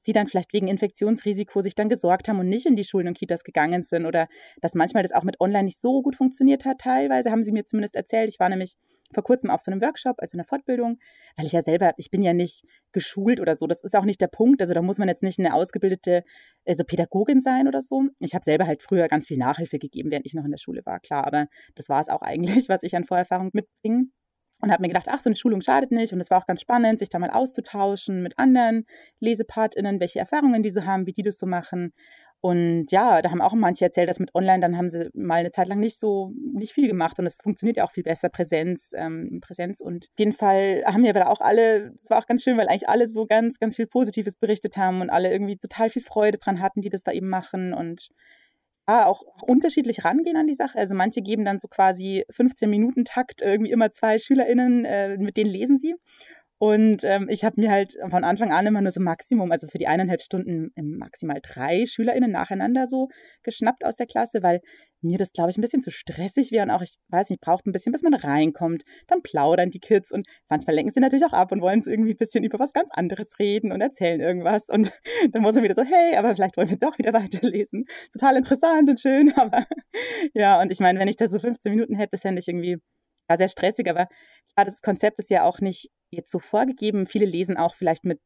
die 0.07 0.13
dann 0.13 0.27
vielleicht 0.27 0.53
wegen 0.53 0.67
Infektionsrisiko 0.67 1.61
sich 1.61 1.75
dann 1.75 1.89
gesorgt 1.89 2.27
haben 2.27 2.39
und 2.39 2.49
nicht 2.49 2.65
in 2.65 2.75
die 2.75 2.83
Schulen 2.83 3.07
und 3.07 3.17
Kitas 3.17 3.43
gegangen 3.43 3.81
sind 3.81 4.05
oder 4.05 4.27
dass 4.61 4.75
manchmal 4.75 5.03
das 5.03 5.11
auch 5.11 5.23
mit 5.23 5.39
Online 5.41 5.63
nicht 5.63 5.79
so 5.79 6.01
gut 6.01 6.15
funktioniert 6.15 6.65
hat. 6.65 6.79
Teilweise 6.79 7.31
haben 7.31 7.43
sie 7.43 7.51
mir 7.51 7.65
zumindest 7.65 7.95
erzählt. 7.95 8.29
Ich 8.29 8.39
war 8.39 8.49
nämlich 8.49 8.75
vor 9.13 9.23
kurzem 9.23 9.49
auf 9.49 9.61
so 9.61 9.71
einem 9.71 9.81
Workshop, 9.81 10.15
also 10.19 10.35
einer 10.35 10.45
Fortbildung, 10.45 10.99
weil 11.37 11.45
ich 11.45 11.53
ja 11.53 11.61
selber, 11.61 11.93
ich 11.97 12.11
bin 12.11 12.21
ja 12.21 12.33
nicht 12.33 12.65
geschult 12.91 13.39
oder 13.39 13.55
so. 13.55 13.65
Das 13.67 13.83
ist 13.83 13.95
auch 13.95 14.05
nicht 14.05 14.21
der 14.21 14.27
Punkt. 14.27 14.61
Also 14.61 14.73
da 14.73 14.81
muss 14.81 14.97
man 14.97 15.07
jetzt 15.07 15.23
nicht 15.23 15.39
eine 15.39 15.53
ausgebildete 15.53 16.23
also 16.65 16.83
Pädagogin 16.83 17.41
sein 17.41 17.67
oder 17.67 17.81
so. 17.81 18.03
Ich 18.19 18.35
habe 18.35 18.43
selber 18.43 18.67
halt 18.67 18.83
früher 18.83 19.07
ganz 19.07 19.27
viel 19.27 19.37
Nachhilfe 19.37 19.79
gegeben, 19.79 20.11
während 20.11 20.25
ich 20.25 20.33
noch 20.33 20.45
in 20.45 20.51
der 20.51 20.57
Schule 20.57 20.85
war, 20.85 20.99
klar. 20.99 21.25
Aber 21.25 21.47
das 21.75 21.89
war 21.89 22.01
es 22.01 22.09
auch 22.09 22.21
eigentlich, 22.21 22.69
was 22.69 22.83
ich 22.83 22.95
an 22.95 23.05
Vorerfahrung 23.05 23.49
mitbringe 23.53 24.07
und 24.65 24.71
habe 24.71 24.81
mir 24.81 24.87
gedacht, 24.87 25.05
ach, 25.07 25.19
so 25.19 25.29
eine 25.29 25.35
Schulung 25.35 25.61
schadet 25.61 25.91
nicht. 25.91 26.11
Und 26.11 26.19
es 26.19 26.31
war 26.31 26.39
auch 26.39 26.47
ganz 26.47 26.61
spannend, 26.61 26.97
sich 26.97 27.09
da 27.09 27.19
mal 27.19 27.29
auszutauschen 27.29 28.23
mit 28.23 28.37
anderen 28.39 28.85
LesepartInnen, 29.19 29.99
welche 29.99 30.17
Erfahrungen 30.17 30.63
die 30.63 30.71
so 30.71 30.85
haben, 30.85 31.05
wie 31.05 31.13
die 31.13 31.21
das 31.21 31.37
so 31.37 31.45
machen. 31.45 31.93
Und 32.41 32.91
ja, 32.91 33.21
da 33.21 33.29
haben 33.29 33.41
auch 33.41 33.53
manche 33.53 33.85
erzählt, 33.85 34.09
dass 34.09 34.19
mit 34.19 34.33
Online, 34.33 34.59
dann 34.59 34.77
haben 34.77 34.89
sie 34.89 35.09
mal 35.13 35.35
eine 35.35 35.51
Zeit 35.51 35.67
lang 35.67 35.79
nicht 35.79 35.99
so, 35.99 36.31
nicht 36.53 36.73
viel 36.73 36.87
gemacht 36.87 37.17
und 37.19 37.25
es 37.25 37.37
funktioniert 37.41 37.77
ja 37.77 37.83
auch 37.83 37.91
viel 37.91 38.03
besser, 38.03 38.29
Präsenz, 38.29 38.91
ähm, 38.95 39.39
Präsenz. 39.41 39.81
Und 39.81 40.05
auf 40.05 40.19
jeden 40.19 40.33
Fall 40.33 40.83
haben 40.85 41.03
wir 41.03 41.15
aber 41.15 41.29
auch 41.29 41.41
alle, 41.41 41.93
es 41.99 42.09
war 42.09 42.19
auch 42.19 42.27
ganz 42.27 42.43
schön, 42.43 42.57
weil 42.57 42.67
eigentlich 42.67 42.89
alle 42.89 43.07
so 43.07 43.25
ganz, 43.25 43.59
ganz 43.59 43.75
viel 43.75 43.87
Positives 43.87 44.35
berichtet 44.35 44.77
haben 44.77 45.01
und 45.01 45.09
alle 45.11 45.31
irgendwie 45.31 45.57
total 45.57 45.89
viel 45.89 46.03
Freude 46.03 46.39
dran 46.39 46.59
hatten, 46.59 46.81
die 46.81 46.89
das 46.89 47.03
da 47.03 47.11
eben 47.11 47.29
machen 47.29 47.73
und 47.73 48.09
ah, 48.85 49.05
auch 49.05 49.21
unterschiedlich 49.41 50.05
rangehen 50.05 50.37
an 50.37 50.47
die 50.47 50.53
Sache. 50.53 50.77
Also 50.77 50.95
manche 50.95 51.21
geben 51.21 51.45
dann 51.45 51.59
so 51.59 51.67
quasi 51.67 52.25
15 52.29 52.69
Minuten 52.69 53.05
Takt 53.05 53.41
irgendwie 53.41 53.71
immer 53.71 53.91
zwei 53.91 54.17
SchülerInnen, 54.17 54.85
äh, 54.85 55.17
mit 55.17 55.37
denen 55.37 55.49
lesen 55.49 55.77
sie. 55.77 55.95
Und 56.57 57.03
ähm, 57.03 57.27
ich 57.29 57.43
habe 57.43 57.59
mir 57.59 57.69
halt 57.69 57.97
von 58.09 58.23
Anfang 58.23 58.51
an 58.53 58.65
immer 58.65 58.81
nur 58.81 58.91
so 58.91 59.01
Maximum, 59.01 59.51
also 59.51 59.67
für 59.67 59.77
die 59.77 59.87
eineinhalb 59.87 60.21
Stunden 60.21 60.71
maximal 60.75 61.39
drei 61.43 61.85
SchülerInnen 61.85 62.31
nacheinander 62.31 62.87
so 62.87 63.09
geschnappt 63.43 63.83
aus 63.83 63.97
der 63.97 64.07
Klasse, 64.07 64.41
weil 64.41 64.61
mir 65.01 65.17
das, 65.17 65.31
glaube 65.31 65.51
ich, 65.51 65.57
ein 65.57 65.61
bisschen 65.61 65.81
zu 65.81 65.91
stressig 65.91 66.51
wäre 66.51 66.63
und 66.63 66.71
auch, 66.71 66.81
ich 66.81 66.95
weiß 67.09 67.29
nicht, 67.29 67.41
braucht 67.41 67.65
ein 67.65 67.71
bisschen, 67.71 67.91
bis 67.91 68.01
man 68.01 68.13
reinkommt. 68.13 68.83
Dann 69.07 69.21
plaudern 69.21 69.69
die 69.69 69.79
Kids 69.79 70.11
und 70.11 70.27
manchmal 70.49 70.75
lenken 70.75 70.91
sie 70.91 70.99
natürlich 70.99 71.25
auch 71.25 71.33
ab 71.33 71.51
und 71.51 71.61
wollen 71.61 71.81
so 71.81 71.91
irgendwie 71.91 72.11
ein 72.11 72.17
bisschen 72.17 72.43
über 72.43 72.57
was 72.57 72.73
ganz 72.73 72.89
anderes 72.91 73.37
reden 73.37 73.71
und 73.71 73.81
erzählen 73.81 74.21
irgendwas. 74.21 74.69
Und 74.69 74.91
dann 75.31 75.41
muss 75.41 75.55
man 75.55 75.63
wieder 75.63 75.75
so, 75.75 75.83
hey, 75.83 76.15
aber 76.15 76.33
vielleicht 76.35 76.57
wollen 76.57 76.69
wir 76.69 76.77
doch 76.77 76.97
wieder 76.97 77.13
weiterlesen. 77.13 77.85
Total 78.13 78.37
interessant 78.37 78.89
und 78.89 78.99
schön, 78.99 79.33
aber 79.35 79.65
ja, 80.33 80.61
und 80.61 80.71
ich 80.71 80.79
meine, 80.79 80.99
wenn 80.99 81.07
ich 81.07 81.17
da 81.17 81.27
so 81.27 81.39
15 81.39 81.71
Minuten 81.71 81.95
hätte, 81.95 82.17
fände 82.17 82.39
ich 82.39 82.47
irgendwie 82.47 82.77
war 83.27 83.37
sehr 83.37 83.47
stressig, 83.47 83.89
aber 83.89 84.07
klar, 84.53 84.65
das 84.65 84.81
Konzept 84.81 85.17
ist 85.17 85.31
ja 85.31 85.43
auch 85.43 85.59
nicht 85.59 85.89
jetzt 86.15 86.31
so 86.31 86.39
vorgegeben. 86.39 87.05
Viele 87.05 87.25
lesen 87.25 87.57
auch 87.57 87.75
vielleicht 87.75 88.05
mit, 88.05 88.19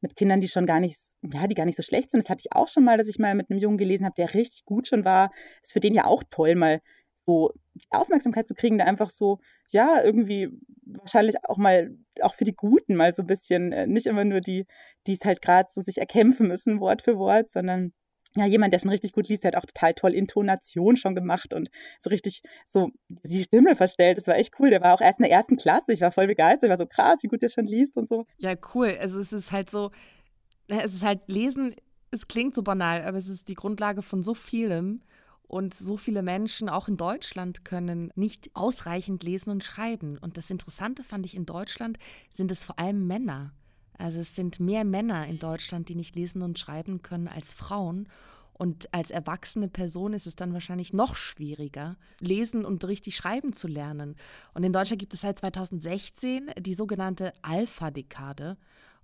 mit 0.00 0.16
Kindern, 0.16 0.40
die 0.40 0.48
schon 0.48 0.66
gar 0.66 0.80
nicht, 0.80 0.98
ja, 1.22 1.46
die 1.46 1.54
gar 1.54 1.64
nicht 1.64 1.76
so 1.76 1.82
schlecht 1.82 2.10
sind. 2.10 2.22
Das 2.22 2.30
hatte 2.30 2.42
ich 2.44 2.52
auch 2.52 2.68
schon 2.68 2.84
mal, 2.84 2.98
dass 2.98 3.08
ich 3.08 3.18
mal 3.18 3.34
mit 3.34 3.50
einem 3.50 3.60
Jungen 3.60 3.78
gelesen 3.78 4.04
habe, 4.04 4.14
der 4.16 4.34
richtig 4.34 4.64
gut 4.64 4.88
schon 4.88 5.04
war. 5.04 5.30
Ist 5.62 5.72
für 5.72 5.80
den 5.80 5.94
ja 5.94 6.04
auch 6.04 6.22
toll, 6.30 6.54
mal 6.54 6.80
so 7.14 7.52
Aufmerksamkeit 7.90 8.46
zu 8.46 8.54
kriegen, 8.54 8.78
da 8.78 8.84
einfach 8.84 9.10
so, 9.10 9.40
ja, 9.70 10.02
irgendwie 10.04 10.50
wahrscheinlich 10.84 11.36
auch 11.44 11.56
mal, 11.56 11.96
auch 12.20 12.34
für 12.34 12.44
die 12.44 12.54
Guten 12.54 12.94
mal 12.94 13.12
so 13.14 13.22
ein 13.22 13.26
bisschen, 13.26 13.72
äh, 13.72 13.86
nicht 13.86 14.06
immer 14.06 14.24
nur 14.24 14.40
die, 14.40 14.66
die 15.06 15.14
es 15.14 15.24
halt 15.24 15.42
gerade 15.42 15.68
so 15.72 15.80
sich 15.80 15.98
erkämpfen 15.98 16.48
müssen, 16.48 16.80
Wort 16.80 17.02
für 17.02 17.18
Wort, 17.18 17.48
sondern 17.48 17.92
ja, 18.36 18.46
jemand, 18.46 18.72
der 18.72 18.78
schon 18.78 18.90
richtig 18.90 19.12
gut 19.12 19.28
liest, 19.28 19.44
der 19.44 19.52
hat 19.52 19.56
auch 19.56 19.66
total 19.66 19.94
toll 19.94 20.14
Intonation 20.14 20.96
schon 20.96 21.14
gemacht 21.14 21.52
und 21.54 21.70
so 21.98 22.10
richtig 22.10 22.42
so 22.66 22.90
die 23.08 23.42
Stimme 23.42 23.76
verstellt. 23.76 24.18
Das 24.18 24.26
war 24.26 24.36
echt 24.36 24.54
cool. 24.58 24.70
Der 24.70 24.82
war 24.82 24.94
auch 24.94 25.00
erst 25.00 25.18
in 25.18 25.24
der 25.24 25.32
ersten 25.32 25.56
Klasse. 25.56 25.92
Ich 25.92 26.00
war 26.00 26.12
voll 26.12 26.26
begeistert. 26.26 26.64
Ich 26.64 26.70
war 26.70 26.78
so 26.78 26.86
krass, 26.86 27.22
wie 27.22 27.28
gut 27.28 27.42
der 27.42 27.48
schon 27.48 27.66
liest 27.66 27.96
und 27.96 28.08
so. 28.08 28.26
Ja, 28.38 28.54
cool. 28.74 28.96
Also 29.00 29.18
es 29.18 29.32
ist 29.32 29.52
halt 29.52 29.70
so, 29.70 29.90
es 30.68 30.94
ist 30.94 31.04
halt 31.04 31.20
Lesen, 31.28 31.74
es 32.10 32.28
klingt 32.28 32.54
so 32.54 32.62
banal, 32.62 33.02
aber 33.02 33.18
es 33.18 33.28
ist 33.28 33.48
die 33.48 33.54
Grundlage 33.54 34.02
von 34.02 34.22
so 34.22 34.34
vielem. 34.34 35.00
Und 35.48 35.74
so 35.74 35.96
viele 35.96 36.22
Menschen, 36.22 36.68
auch 36.68 36.88
in 36.88 36.96
Deutschland, 36.96 37.64
können 37.64 38.10
nicht 38.16 38.50
ausreichend 38.54 39.22
lesen 39.22 39.50
und 39.50 39.62
schreiben. 39.62 40.18
Und 40.18 40.36
das 40.36 40.50
Interessante 40.50 41.04
fand 41.04 41.24
ich, 41.24 41.36
in 41.36 41.46
Deutschland 41.46 41.98
sind 42.30 42.50
es 42.50 42.64
vor 42.64 42.80
allem 42.80 43.06
Männer. 43.06 43.52
Also 43.98 44.20
es 44.20 44.34
sind 44.34 44.60
mehr 44.60 44.84
Männer 44.84 45.26
in 45.26 45.38
Deutschland, 45.38 45.88
die 45.88 45.94
nicht 45.94 46.14
lesen 46.14 46.42
und 46.42 46.58
schreiben 46.58 47.02
können 47.02 47.28
als 47.28 47.54
Frauen. 47.54 48.08
Und 48.52 48.92
als 48.94 49.10
erwachsene 49.10 49.68
Person 49.68 50.14
ist 50.14 50.26
es 50.26 50.34
dann 50.34 50.54
wahrscheinlich 50.54 50.94
noch 50.94 51.14
schwieriger, 51.14 51.96
lesen 52.20 52.64
und 52.64 52.86
richtig 52.86 53.14
schreiben 53.14 53.52
zu 53.52 53.68
lernen. 53.68 54.16
Und 54.54 54.64
in 54.64 54.72
Deutschland 54.72 54.98
gibt 54.98 55.12
es 55.12 55.20
seit 55.20 55.38
2016 55.38 56.50
die 56.58 56.72
sogenannte 56.72 57.34
Alpha-Dekade. 57.42 58.56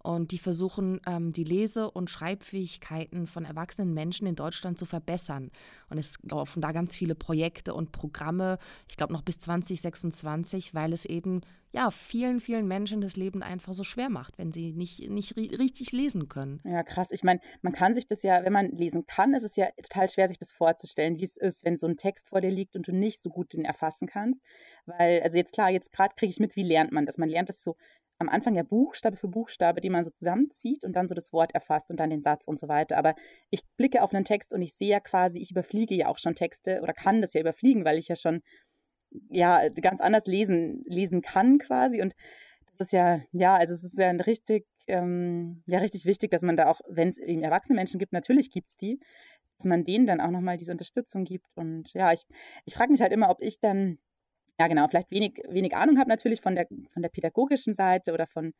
Und 0.02 0.32
die 0.32 0.38
versuchen, 0.38 1.00
ähm, 1.06 1.32
die 1.32 1.44
Lese- 1.44 1.90
und 1.90 2.10
Schreibfähigkeiten 2.10 3.26
von 3.26 3.44
erwachsenen 3.44 3.94
Menschen 3.94 4.26
in 4.26 4.34
Deutschland 4.34 4.78
zu 4.78 4.86
verbessern. 4.86 5.50
Und 5.88 5.98
es 5.98 6.16
laufen 6.22 6.60
da 6.60 6.72
ganz 6.72 6.94
viele 6.94 7.14
Projekte 7.14 7.74
und 7.74 7.92
Programme, 7.92 8.58
ich 8.88 8.96
glaube 8.96 9.12
noch 9.12 9.22
bis 9.22 9.38
2026, 9.38 10.74
weil 10.74 10.92
es 10.92 11.04
eben 11.04 11.42
ja, 11.74 11.90
vielen, 11.90 12.40
vielen 12.40 12.68
Menschen 12.68 13.00
das 13.00 13.16
Leben 13.16 13.42
einfach 13.42 13.72
so 13.72 13.82
schwer 13.82 14.10
macht, 14.10 14.36
wenn 14.36 14.52
sie 14.52 14.72
nicht, 14.72 15.08
nicht 15.08 15.36
richtig 15.36 15.90
lesen 15.92 16.28
können. 16.28 16.60
Ja, 16.64 16.82
krass. 16.82 17.10
Ich 17.12 17.24
meine, 17.24 17.40
man 17.62 17.72
kann 17.72 17.94
sich 17.94 18.06
das 18.06 18.22
ja, 18.22 18.44
wenn 18.44 18.52
man 18.52 18.70
lesen 18.72 19.06
kann, 19.06 19.32
ist 19.32 19.42
es 19.42 19.56
ja 19.56 19.68
total 19.82 20.08
schwer, 20.10 20.28
sich 20.28 20.38
das 20.38 20.52
vorzustellen, 20.52 21.16
wie 21.16 21.24
es 21.24 21.38
ist, 21.38 21.64
wenn 21.64 21.78
so 21.78 21.86
ein 21.86 21.96
Text 21.96 22.28
vor 22.28 22.42
dir 22.42 22.50
liegt 22.50 22.76
und 22.76 22.86
du 22.86 22.92
nicht 22.92 23.22
so 23.22 23.30
gut 23.30 23.54
den 23.54 23.64
erfassen 23.64 24.06
kannst. 24.06 24.42
Weil, 24.84 25.22
also 25.22 25.38
jetzt 25.38 25.54
klar, 25.54 25.70
jetzt 25.70 25.92
gerade 25.92 26.14
kriege 26.14 26.30
ich 26.30 26.40
mit, 26.40 26.56
wie 26.56 26.62
lernt 26.62 26.92
man 26.92 27.06
das? 27.06 27.16
Man 27.16 27.30
lernt 27.30 27.48
das 27.48 27.62
so 27.62 27.76
am 28.22 28.28
Anfang 28.28 28.54
ja 28.54 28.62
Buchstabe 28.62 29.16
für 29.16 29.28
Buchstabe, 29.28 29.80
die 29.80 29.90
man 29.90 30.04
so 30.04 30.10
zusammenzieht 30.10 30.84
und 30.84 30.94
dann 30.94 31.06
so 31.06 31.14
das 31.14 31.32
Wort 31.32 31.54
erfasst 31.54 31.90
und 31.90 32.00
dann 32.00 32.10
den 32.10 32.22
Satz 32.22 32.48
und 32.48 32.58
so 32.58 32.68
weiter. 32.68 32.96
Aber 32.96 33.14
ich 33.50 33.62
blicke 33.76 34.02
auf 34.02 34.14
einen 34.14 34.24
Text 34.24 34.54
und 34.54 34.62
ich 34.62 34.74
sehe 34.74 34.88
ja 34.88 35.00
quasi, 35.00 35.38
ich 35.38 35.50
überfliege 35.50 35.94
ja 35.94 36.08
auch 36.08 36.18
schon 36.18 36.34
Texte 36.34 36.80
oder 36.82 36.94
kann 36.94 37.20
das 37.20 37.34
ja 37.34 37.40
überfliegen, 37.40 37.84
weil 37.84 37.98
ich 37.98 38.08
ja 38.08 38.16
schon 38.16 38.42
ja 39.28 39.68
ganz 39.68 40.00
anders 40.00 40.26
lesen, 40.26 40.82
lesen 40.86 41.20
kann 41.20 41.58
quasi. 41.58 42.00
Und 42.00 42.14
das 42.66 42.80
ist 42.80 42.92
ja, 42.92 43.20
ja, 43.32 43.56
also 43.56 43.74
es 43.74 43.84
ist 43.84 43.98
ja 43.98 44.08
ein 44.08 44.20
richtig, 44.20 44.66
ähm, 44.86 45.62
ja, 45.66 45.78
richtig 45.78 46.06
wichtig, 46.06 46.30
dass 46.30 46.42
man 46.42 46.56
da 46.56 46.68
auch, 46.68 46.80
wenn 46.88 47.08
es 47.08 47.18
eben 47.18 47.42
erwachsene 47.42 47.76
Menschen 47.76 47.98
gibt, 47.98 48.12
natürlich 48.12 48.50
gibt 48.50 48.70
es 48.70 48.76
die, 48.76 48.98
dass 49.58 49.66
man 49.66 49.84
denen 49.84 50.06
dann 50.06 50.20
auch 50.20 50.30
nochmal 50.30 50.56
diese 50.56 50.72
Unterstützung 50.72 51.24
gibt. 51.24 51.46
Und 51.54 51.92
ja, 51.92 52.12
ich, 52.12 52.24
ich 52.64 52.74
frage 52.74 52.92
mich 52.92 53.02
halt 53.02 53.12
immer, 53.12 53.30
ob 53.30 53.42
ich 53.42 53.60
dann 53.60 53.98
ja 54.62 54.68
genau, 54.68 54.86
vielleicht 54.86 55.10
wenig, 55.10 55.42
wenig 55.48 55.74
Ahnung 55.74 55.98
habe 55.98 56.08
natürlich 56.08 56.40
von 56.40 56.54
der, 56.54 56.66
von 56.92 57.02
der 57.02 57.08
pädagogischen 57.08 57.74
Seite 57.74 58.12
oder 58.12 58.28
von, 58.28 58.52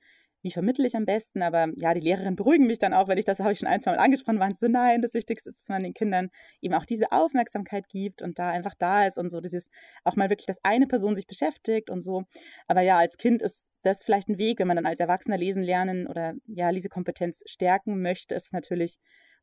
wie 0.43 0.51
vermittle 0.51 0.87
ich 0.87 0.97
am 0.97 1.05
besten, 1.05 1.43
aber 1.43 1.69
ja, 1.77 1.95
die 1.95 2.01
Lehrerinnen 2.01 2.35
beruhigen 2.35 2.67
mich 2.67 2.81
dann 2.81 2.93
auch, 2.93 3.07
wenn 3.07 3.19
ich 3.19 3.25
das 3.25 3.39
habe 3.39 3.53
ich 3.53 3.61
schon 3.61 3.69
ein, 3.69 3.81
zwei 3.81 3.93
Mal 3.93 4.01
angesprochen, 4.01 4.41
waren 4.41 4.53
so, 4.53 4.67
nein, 4.67 5.01
das 5.01 5.15
Wichtigste 5.15 5.49
ist, 5.49 5.61
dass 5.61 5.69
man 5.69 5.85
den 5.85 5.95
Kindern 5.95 6.31
eben 6.61 6.75
auch 6.75 6.85
diese 6.85 7.13
Aufmerksamkeit 7.13 7.89
gibt 7.89 8.21
und 8.21 8.41
da 8.41 8.51
einfach 8.51 8.75
da 8.77 9.07
ist 9.07 9.17
und 9.17 9.31
so, 9.31 9.41
dieses 9.41 9.71
auch 10.03 10.17
mal 10.17 10.29
wirklich, 10.29 10.47
dass 10.47 10.59
eine 10.65 10.89
Person 10.89 11.15
sich 11.15 11.29
beschäftigt 11.29 11.89
und 11.89 12.01
so. 12.01 12.25
Aber 12.67 12.81
ja, 12.81 12.97
als 12.97 13.17
Kind 13.17 13.43
ist 13.43 13.69
das 13.83 14.03
vielleicht 14.03 14.29
ein 14.29 14.39
Weg, 14.39 14.59
wenn 14.59 14.67
man 14.69 14.77
dann 14.77 14.87
als 14.87 15.01
Erwachsener 15.01 15.39
lesen 15.39 15.63
lernen 15.63 16.09
oder 16.09 16.35
ja, 16.47 16.71
Lesekompetenz 16.71 17.43
stärken 17.47 18.03
möchte, 18.03 18.35
ist 18.35 18.53
natürlich 18.53 18.99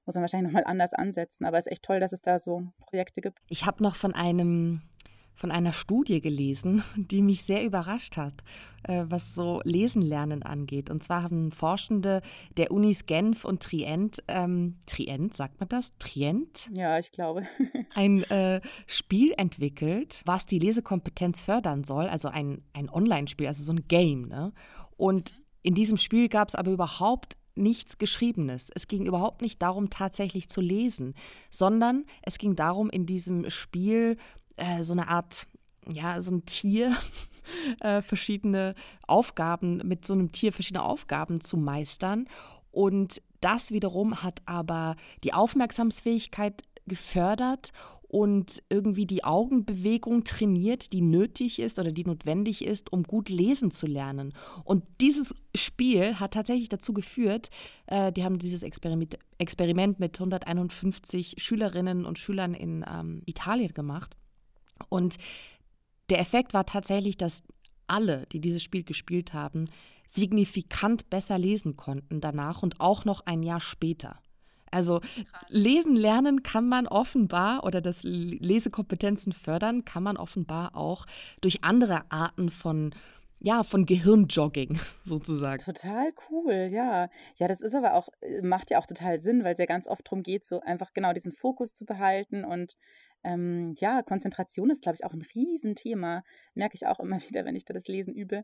muss 0.05 0.15
man 0.15 0.23
wahrscheinlich 0.23 0.51
nochmal 0.51 0.63
anders 0.65 0.93
ansetzen. 0.93 1.45
Aber 1.45 1.59
es 1.59 1.67
ist 1.67 1.71
echt 1.71 1.83
toll, 1.83 1.99
dass 1.99 2.13
es 2.13 2.21
da 2.21 2.39
so 2.39 2.63
Projekte 2.87 3.21
gibt. 3.21 3.37
Ich 3.47 3.67
habe 3.67 3.83
noch 3.83 3.95
von 3.95 4.15
einem 4.15 4.81
von 5.39 5.51
einer 5.51 5.71
Studie 5.71 6.19
gelesen, 6.19 6.83
die 6.97 7.21
mich 7.21 7.43
sehr 7.43 7.63
überrascht 7.63 8.17
hat, 8.17 8.43
äh, 8.83 9.05
was 9.07 9.33
so 9.33 9.61
Lesen 9.63 10.01
lernen 10.01 10.43
angeht. 10.43 10.89
Und 10.89 11.01
zwar 11.01 11.23
haben 11.23 11.53
Forschende 11.53 12.21
der 12.57 12.71
Unis 12.71 13.05
Genf 13.05 13.45
und 13.45 13.63
Trient, 13.63 14.21
ähm, 14.27 14.75
Trient, 14.85 15.33
sagt 15.33 15.61
man 15.61 15.69
das? 15.69 15.97
Trient? 15.97 16.69
Ja, 16.73 16.99
ich 16.99 17.13
glaube. 17.13 17.47
ein 17.95 18.23
äh, 18.23 18.59
Spiel 18.85 19.33
entwickelt, 19.37 20.23
was 20.25 20.45
die 20.45 20.59
Lesekompetenz 20.59 21.39
fördern 21.39 21.85
soll, 21.85 22.07
also 22.07 22.27
ein, 22.27 22.61
ein 22.73 22.89
Online-Spiel, 22.89 23.47
also 23.47 23.63
so 23.63 23.71
ein 23.71 23.87
Game. 23.87 24.27
Ne? 24.27 24.51
Und 24.97 25.33
in 25.61 25.73
diesem 25.73 25.95
Spiel 25.95 26.27
gab 26.27 26.49
es 26.49 26.55
aber 26.55 26.71
überhaupt 26.71 27.37
nichts 27.55 27.97
Geschriebenes. 27.97 28.69
Es 28.73 28.87
ging 28.87 29.05
überhaupt 29.05 29.41
nicht 29.41 29.61
darum, 29.61 29.89
tatsächlich 29.89 30.49
zu 30.49 30.61
lesen, 30.61 31.13
sondern 31.49 32.05
es 32.23 32.37
ging 32.37 32.55
darum, 32.55 32.89
in 32.89 33.05
diesem 33.05 33.49
Spiel 33.49 34.17
äh, 34.59 34.83
so 34.83 34.93
eine 34.93 35.07
Art, 35.07 35.47
ja, 35.91 36.21
so 36.21 36.31
ein 36.31 36.45
Tier, 36.45 36.95
äh, 37.79 38.01
verschiedene 38.01 38.75
Aufgaben, 39.07 39.77
mit 39.77 40.05
so 40.05 40.13
einem 40.13 40.31
Tier 40.31 40.53
verschiedene 40.53 40.83
Aufgaben 40.83 41.41
zu 41.41 41.57
meistern. 41.57 42.25
Und 42.71 43.21
das 43.41 43.71
wiederum 43.71 44.21
hat 44.21 44.41
aber 44.45 44.95
die 45.23 45.33
Aufmerksamsfähigkeit 45.33 46.63
gefördert 46.85 47.71
und 48.09 48.63
irgendwie 48.69 49.05
die 49.05 49.23
Augenbewegung 49.23 50.23
trainiert, 50.23 50.93
die 50.93 51.01
nötig 51.01 51.59
ist 51.59 51.77
oder 51.77 51.91
die 51.91 52.05
notwendig 52.05 52.65
ist, 52.65 52.91
um 52.91 53.03
gut 53.03 53.29
lesen 53.29 53.69
zu 53.69 53.85
lernen. 53.85 54.33
Und 54.63 54.83
dieses 54.99 55.35
Spiel 55.55 56.19
hat 56.19 56.33
tatsächlich 56.33 56.69
dazu 56.69 56.91
geführt, 56.93 57.51
äh, 57.85 58.11
die 58.11 58.23
haben 58.23 58.39
dieses 58.39 58.63
Experiment, 58.63 59.19
Experiment 59.37 59.99
mit 59.99 60.19
151 60.19 61.35
Schülerinnen 61.37 62.05
und 62.05 62.17
Schülern 62.17 62.55
in 62.55 62.83
ähm, 62.91 63.21
Italien 63.27 63.73
gemacht. 63.75 64.17
Und 64.87 65.17
der 66.09 66.19
Effekt 66.19 66.53
war 66.53 66.65
tatsächlich, 66.65 67.17
dass 67.17 67.43
alle, 67.87 68.25
die 68.31 68.39
dieses 68.39 68.63
Spiel 68.63 68.83
gespielt 68.83 69.33
haben, 69.33 69.69
signifikant 70.07 71.09
besser 71.09 71.37
lesen 71.37 71.75
konnten 71.75 72.21
danach 72.21 72.63
und 72.63 72.79
auch 72.79 73.05
noch 73.05 73.25
ein 73.25 73.43
Jahr 73.43 73.59
später. 73.59 74.19
Also 74.71 75.01
lesen 75.47 75.95
lernen 75.95 76.43
kann 76.43 76.67
man 76.67 76.87
offenbar 76.87 77.63
oder 77.63 77.81
das 77.81 78.03
Lesekompetenzen 78.03 79.33
fördern 79.33 79.83
kann 79.83 80.03
man 80.03 80.17
offenbar 80.17 80.75
auch 80.75 81.05
durch 81.41 81.63
andere 81.63 82.03
Arten 82.11 82.49
von 82.49 82.93
ja, 83.41 83.63
von 83.63 83.85
Gehirnjogging 83.85 84.77
sozusagen. 85.05 85.63
Total 85.63 86.11
cool, 86.29 86.67
ja. 86.71 87.07
Ja, 87.37 87.47
das 87.47 87.61
ist 87.61 87.73
aber 87.73 87.93
auch, 87.93 88.09
äh, 88.19 88.41
macht 88.41 88.69
ja 88.69 88.79
auch 88.79 88.85
total 88.85 89.21
Sinn, 89.21 89.45
weil 89.45 89.53
es 89.53 89.59
ja 89.59 89.65
ganz 89.65 89.87
oft 89.87 90.05
darum 90.05 90.23
geht, 90.23 90.45
so 90.45 90.59
einfach 90.59 90.93
genau 90.93 91.13
diesen 91.13 91.31
Fokus 91.31 91.73
zu 91.73 91.85
behalten 91.85 92.43
und 92.43 92.75
ähm, 93.23 93.75
ja, 93.77 94.01
Konzentration 94.01 94.69
ist, 94.69 94.81
glaube 94.81 94.95
ich, 94.95 95.05
auch 95.05 95.13
ein 95.13 95.25
Riesenthema. 95.35 96.23
Merke 96.53 96.75
ich 96.75 96.87
auch 96.87 96.99
immer 96.99 97.17
wieder, 97.29 97.45
wenn 97.45 97.55
ich 97.55 97.65
da 97.65 97.73
das 97.73 97.87
Lesen 97.87 98.13
übe, 98.13 98.43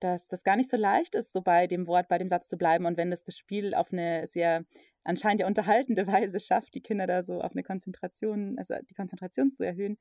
dass 0.00 0.28
das 0.28 0.44
gar 0.44 0.56
nicht 0.56 0.70
so 0.70 0.76
leicht 0.76 1.14
ist, 1.14 1.32
so 1.32 1.40
bei 1.40 1.66
dem 1.66 1.86
Wort, 1.86 2.08
bei 2.08 2.18
dem 2.18 2.28
Satz 2.28 2.48
zu 2.48 2.56
bleiben. 2.56 2.86
Und 2.86 2.96
wenn 2.96 3.10
das 3.10 3.24
das 3.24 3.36
Spiel 3.36 3.74
auf 3.74 3.92
eine 3.92 4.26
sehr 4.28 4.64
anscheinend 5.04 5.40
ja 5.40 5.46
unterhaltende 5.46 6.06
Weise 6.06 6.40
schafft, 6.40 6.74
die 6.74 6.82
Kinder 6.82 7.06
da 7.06 7.22
so 7.22 7.40
auf 7.40 7.52
eine 7.52 7.62
Konzentration, 7.62 8.56
also 8.58 8.74
die 8.90 8.94
Konzentration 8.94 9.50
zu 9.50 9.64
erhöhen, 9.64 9.98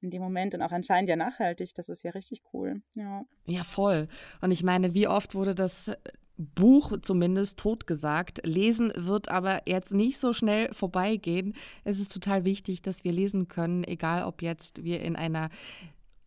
in 0.00 0.10
dem 0.10 0.22
Moment 0.22 0.54
und 0.54 0.62
auch 0.62 0.72
anscheinend 0.72 1.08
ja 1.08 1.16
nachhaltig. 1.16 1.74
Das 1.74 1.88
ist 1.88 2.02
ja 2.04 2.10
richtig 2.10 2.42
cool. 2.52 2.82
Ja. 2.94 3.24
ja, 3.46 3.64
voll. 3.64 4.08
Und 4.40 4.50
ich 4.50 4.62
meine, 4.62 4.94
wie 4.94 5.08
oft 5.08 5.34
wurde 5.34 5.54
das 5.54 5.90
Buch 6.36 6.92
zumindest 7.00 7.58
totgesagt. 7.58 8.46
Lesen 8.46 8.92
wird 8.94 9.30
aber 9.30 9.62
jetzt 9.66 9.94
nicht 9.94 10.18
so 10.18 10.32
schnell 10.32 10.72
vorbeigehen. 10.72 11.54
Es 11.84 11.98
ist 11.98 12.12
total 12.12 12.44
wichtig, 12.44 12.82
dass 12.82 13.04
wir 13.04 13.12
lesen 13.12 13.48
können, 13.48 13.84
egal 13.84 14.24
ob 14.24 14.42
jetzt 14.42 14.84
wir 14.84 15.00
in 15.00 15.16
einer 15.16 15.48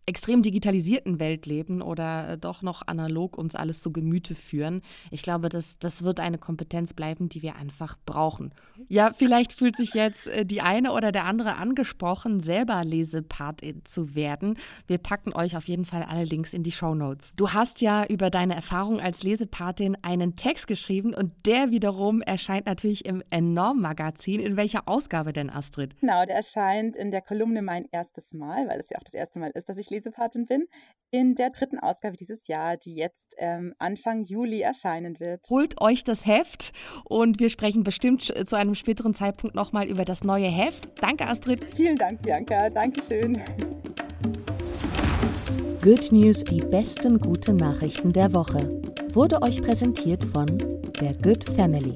extrem 0.09 0.41
digitalisierten 0.41 1.19
Welt 1.19 1.45
leben 1.45 1.83
oder 1.83 2.29
äh, 2.29 2.37
doch 2.37 2.63
noch 2.63 2.87
analog 2.87 3.37
uns 3.37 3.55
alles 3.55 3.79
zu 3.79 3.91
Gemüte 3.93 4.33
führen. 4.33 4.81
Ich 5.11 5.21
glaube, 5.21 5.49
das, 5.49 5.77
das 5.77 6.03
wird 6.03 6.19
eine 6.19 6.39
Kompetenz 6.39 6.93
bleiben, 6.93 7.29
die 7.29 7.43
wir 7.43 7.55
einfach 7.55 7.95
brauchen. 8.07 8.51
Ja, 8.87 9.11
vielleicht 9.13 9.53
fühlt 9.53 9.77
sich 9.77 9.93
jetzt 9.93 10.27
äh, 10.27 10.45
die 10.45 10.61
eine 10.61 10.93
oder 10.93 11.11
der 11.11 11.25
andere 11.25 11.55
angesprochen, 11.57 12.39
selber 12.39 12.83
Lesepart 12.83 13.61
zu 13.83 14.15
werden. 14.15 14.57
Wir 14.87 14.97
packen 14.97 15.31
euch 15.33 15.55
auf 15.55 15.67
jeden 15.67 15.85
Fall 15.85 16.01
alle 16.01 16.23
Links 16.23 16.53
in 16.53 16.63
die 16.63 16.71
Show 16.71 16.95
Notes. 16.95 17.31
Du 17.35 17.51
hast 17.51 17.81
ja 17.81 18.03
über 18.05 18.31
deine 18.31 18.55
Erfahrung 18.55 18.99
als 18.99 19.21
Lesepatin 19.21 19.95
einen 20.01 20.35
Text 20.35 20.65
geschrieben 20.65 21.13
und 21.13 21.33
der 21.45 21.69
wiederum 21.69 22.21
erscheint 22.21 22.65
natürlich 22.65 23.05
im 23.05 23.21
Enorm 23.29 23.79
Magazin. 23.79 24.39
In 24.39 24.57
welcher 24.57 24.87
Ausgabe 24.87 25.33
denn, 25.33 25.51
Astrid? 25.51 25.95
Genau, 25.99 26.25
der 26.25 26.37
erscheint 26.37 26.95
in 26.95 27.11
der 27.11 27.21
Kolumne 27.21 27.61
Mein 27.61 27.85
erstes 27.91 28.33
Mal, 28.33 28.67
weil 28.67 28.79
es 28.79 28.89
ja 28.89 28.97
auch 28.97 29.03
das 29.03 29.13
erste 29.13 29.37
Mal 29.37 29.51
ist, 29.51 29.69
dass 29.69 29.77
ich 29.77 29.89
lese 29.89 29.98
Lesepatin 29.99 30.45
bin, 30.45 30.65
in 31.11 31.35
der 31.35 31.49
dritten 31.49 31.79
Ausgabe 31.79 32.17
dieses 32.17 32.47
Jahr, 32.47 32.77
die 32.77 32.95
jetzt 32.95 33.35
ähm, 33.37 33.73
Anfang 33.79 34.23
Juli 34.23 34.61
erscheinen 34.61 35.19
wird. 35.19 35.41
Holt 35.49 35.81
euch 35.81 36.03
das 36.03 36.25
Heft 36.25 36.71
und 37.03 37.39
wir 37.39 37.49
sprechen 37.49 37.83
bestimmt 37.83 38.21
zu 38.23 38.55
einem 38.55 38.75
späteren 38.75 39.13
Zeitpunkt 39.13 39.55
nochmal 39.55 39.87
über 39.87 40.05
das 40.05 40.23
neue 40.23 40.47
Heft. 40.47 40.89
Danke, 41.01 41.27
Astrid. 41.27 41.63
Vielen 41.75 41.97
Dank, 41.97 42.21
Bianca. 42.21 42.69
Dankeschön. 42.69 43.37
Good 45.81 46.11
News, 46.11 46.43
die 46.43 46.59
besten 46.59 47.19
guten 47.19 47.55
Nachrichten 47.55 48.13
der 48.13 48.33
Woche, 48.33 48.81
wurde 49.13 49.41
euch 49.41 49.61
präsentiert 49.61 50.23
von 50.25 50.45
der 50.99 51.13
Good 51.15 51.45
Family. 51.45 51.95